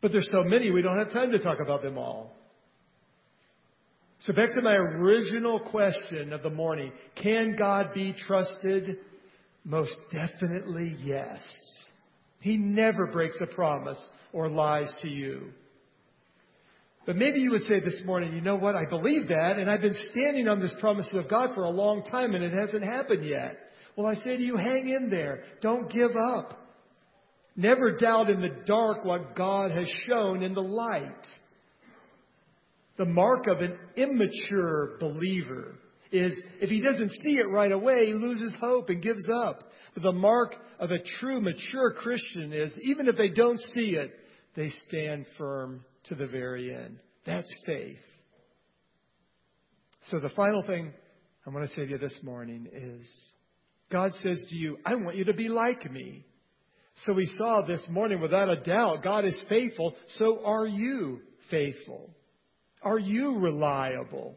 But 0.00 0.12
there's 0.12 0.30
so 0.30 0.42
many, 0.42 0.70
we 0.70 0.82
don't 0.82 0.98
have 0.98 1.12
time 1.12 1.30
to 1.30 1.38
talk 1.38 1.58
about 1.60 1.82
them 1.82 1.96
all. 1.96 2.32
So 4.20 4.32
back 4.32 4.52
to 4.54 4.62
my 4.62 4.74
original 4.74 5.58
question 5.58 6.32
of 6.32 6.42
the 6.42 6.50
morning. 6.50 6.92
Can 7.20 7.56
God 7.58 7.92
be 7.92 8.14
trusted? 8.26 8.98
Most 9.64 9.96
definitely 10.12 10.96
yes. 11.02 11.40
He 12.42 12.56
never 12.56 13.06
breaks 13.06 13.40
a 13.40 13.46
promise 13.46 13.98
or 14.32 14.48
lies 14.48 14.92
to 15.02 15.08
you. 15.08 15.52
But 17.06 17.14
maybe 17.14 17.38
you 17.38 17.52
would 17.52 17.62
say 17.62 17.78
this 17.78 18.00
morning, 18.04 18.34
you 18.34 18.40
know 18.40 18.56
what? 18.56 18.74
I 18.74 18.84
believe 18.84 19.28
that, 19.28 19.58
and 19.58 19.70
I've 19.70 19.80
been 19.80 19.96
standing 20.10 20.48
on 20.48 20.58
this 20.58 20.74
promise 20.80 21.08
of 21.12 21.30
God 21.30 21.50
for 21.54 21.62
a 21.62 21.70
long 21.70 22.02
time, 22.02 22.34
and 22.34 22.42
it 22.42 22.52
hasn't 22.52 22.82
happened 22.82 23.24
yet. 23.24 23.56
Well, 23.96 24.08
I 24.08 24.14
say 24.24 24.36
to 24.36 24.42
you, 24.42 24.56
hang 24.56 24.88
in 24.88 25.08
there. 25.08 25.44
Don't 25.60 25.90
give 25.90 26.16
up. 26.16 26.68
Never 27.54 27.96
doubt 27.96 28.28
in 28.28 28.40
the 28.40 28.64
dark 28.66 29.04
what 29.04 29.36
God 29.36 29.70
has 29.70 29.88
shown 30.08 30.42
in 30.42 30.54
the 30.54 30.62
light. 30.62 31.26
The 32.98 33.04
mark 33.04 33.46
of 33.46 33.60
an 33.60 33.78
immature 33.96 34.96
believer 34.98 35.76
is 36.12 36.32
if 36.60 36.68
he 36.68 36.80
doesn't 36.80 37.10
see 37.10 37.32
it 37.32 37.48
right 37.50 37.72
away, 37.72 38.06
he 38.06 38.12
loses 38.12 38.54
hope 38.60 38.90
and 38.90 39.02
gives 39.02 39.26
up. 39.34 39.70
But 39.94 40.02
the 40.02 40.12
mark 40.12 40.54
of 40.78 40.90
a 40.90 41.02
true 41.20 41.40
mature 41.40 41.92
Christian 41.92 42.52
is 42.52 42.72
even 42.82 43.08
if 43.08 43.16
they 43.16 43.30
don't 43.30 43.58
see 43.74 43.96
it, 43.96 44.12
they 44.54 44.68
stand 44.86 45.26
firm 45.38 45.84
to 46.04 46.14
the 46.14 46.26
very 46.26 46.74
end. 46.74 46.98
That's 47.24 47.52
faith. 47.64 47.98
So 50.10 50.18
the 50.18 50.30
final 50.30 50.62
thing 50.62 50.92
I 51.46 51.50
want 51.50 51.68
to 51.68 51.74
say 51.74 51.86
to 51.86 51.92
you 51.92 51.98
this 51.98 52.16
morning 52.22 52.68
is 52.72 53.06
God 53.90 54.12
says 54.22 54.42
to 54.48 54.56
you, 54.56 54.78
I 54.84 54.94
want 54.94 55.16
you 55.16 55.24
to 55.24 55.34
be 55.34 55.48
like 55.48 55.90
me. 55.90 56.24
So 57.06 57.14
we 57.14 57.26
saw 57.38 57.62
this 57.66 57.82
morning, 57.88 58.20
without 58.20 58.50
a 58.50 58.56
doubt, 58.56 59.02
God 59.02 59.24
is 59.24 59.44
faithful. 59.48 59.94
So 60.16 60.44
are 60.44 60.66
you 60.66 61.20
faithful? 61.50 62.10
Are 62.82 62.98
you 62.98 63.38
reliable? 63.38 64.34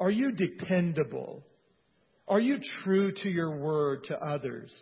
Are 0.00 0.10
you 0.10 0.32
dependable? 0.32 1.44
Are 2.26 2.40
you 2.40 2.58
true 2.82 3.12
to 3.12 3.28
your 3.28 3.58
word 3.58 4.04
to 4.04 4.18
others? 4.18 4.72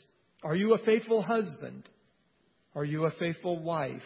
Are 0.44 0.54
you 0.54 0.74
a 0.74 0.78
faithful 0.78 1.22
husband? 1.22 1.88
Are 2.76 2.84
you 2.84 3.04
a 3.06 3.10
faithful 3.18 3.60
wife? 3.60 4.00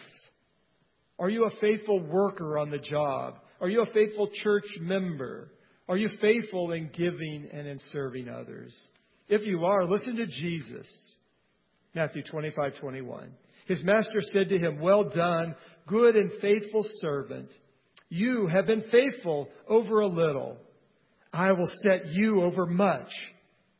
Are 1.18 1.28
you 1.28 1.44
a 1.44 1.60
faithful 1.60 2.00
worker 2.00 2.58
on 2.58 2.70
the 2.70 2.78
job? 2.78 3.34
Are 3.60 3.68
you 3.68 3.82
a 3.82 3.92
faithful 3.92 4.30
church 4.42 4.64
member? 4.80 5.52
Are 5.88 5.96
you 5.96 6.08
faithful 6.20 6.72
in 6.72 6.90
giving 6.92 7.48
and 7.52 7.66
in 7.66 7.78
serving 7.92 8.28
others? 8.28 8.74
If 9.28 9.46
you 9.46 9.64
are, 9.66 9.84
listen 9.84 10.16
to 10.16 10.26
Jesus. 10.26 10.88
Matthew 11.94 12.22
25, 12.22 12.78
21. 12.80 13.32
His 13.66 13.82
master 13.82 14.20
said 14.32 14.48
to 14.48 14.58
him, 14.58 14.80
Well 14.80 15.10
done, 15.10 15.54
good 15.86 16.16
and 16.16 16.32
faithful 16.40 16.84
servant. 17.00 17.50
You 18.08 18.46
have 18.46 18.66
been 18.66 18.84
faithful 18.90 19.48
over 19.68 20.00
a 20.00 20.06
little. 20.06 20.56
I 21.32 21.52
will 21.52 21.70
set 21.82 22.06
you 22.08 22.42
over 22.42 22.66
much. 22.66 23.10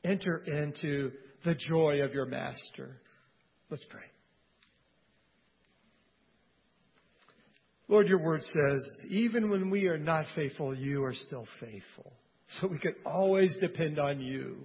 Enter 0.05 0.39
into 0.39 1.13
the 1.45 1.55
joy 1.55 2.01
of 2.03 2.13
your 2.13 2.27
master. 2.27 2.97
Let's 3.71 3.85
pray. 3.91 4.03
Lord, 7.89 8.09
your 8.09 8.23
word 8.23 8.43
says, 8.43 8.83
even 9.09 9.51
when 9.51 9.69
we 9.69 9.87
are 9.87 9.99
not 9.99 10.25
faithful, 10.35 10.75
you 10.75 11.05
are 11.05 11.15
still 11.15 11.47
faithful. 11.61 12.13
So 12.61 12.67
we 12.67 12.79
can 12.79 12.95
always 13.05 13.55
depend 13.61 13.99
on 13.99 14.21
you. 14.21 14.65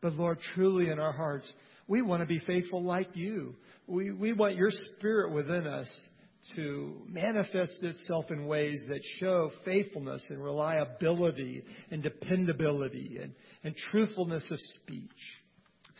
But 0.00 0.14
Lord, 0.14 0.38
truly 0.54 0.88
in 0.88 0.98
our 0.98 1.12
hearts, 1.12 1.50
we 1.88 2.02
want 2.02 2.20
to 2.20 2.26
be 2.26 2.38
faithful 2.38 2.82
like 2.82 3.08
you. 3.14 3.54
We, 3.86 4.12
we 4.12 4.32
want 4.32 4.56
your 4.56 4.70
spirit 4.70 5.32
within 5.32 5.66
us 5.66 5.90
to 6.54 6.94
manifest 7.08 7.82
itself 7.82 8.30
in 8.30 8.46
ways 8.46 8.84
that 8.88 9.00
show 9.18 9.50
faithfulness 9.64 10.24
and 10.30 10.42
reliability 10.42 11.64
and 11.90 12.02
dependability 12.02 13.18
and, 13.20 13.32
and 13.64 13.74
truthfulness 13.90 14.44
of 14.50 14.58
speech. 14.82 15.10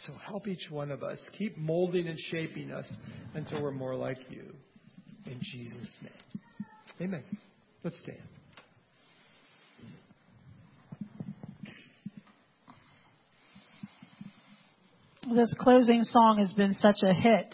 So 0.06 0.12
help 0.12 0.46
each 0.46 0.70
one 0.70 0.90
of 0.90 1.02
us. 1.02 1.18
Keep 1.38 1.56
molding 1.56 2.06
and 2.06 2.18
shaping 2.30 2.70
us 2.70 2.90
until 3.34 3.62
we're 3.62 3.70
more 3.70 3.96
like 3.96 4.18
you. 4.28 4.54
In 5.24 5.40
Jesus' 5.40 5.96
name. 6.02 6.68
Amen. 7.00 7.24
Let's 7.82 7.98
stand. 8.00 8.20
This 15.34 15.52
closing 15.58 16.04
song 16.04 16.38
has 16.38 16.52
been 16.52 16.74
such 16.74 16.98
a 17.02 17.12
hit. 17.12 17.52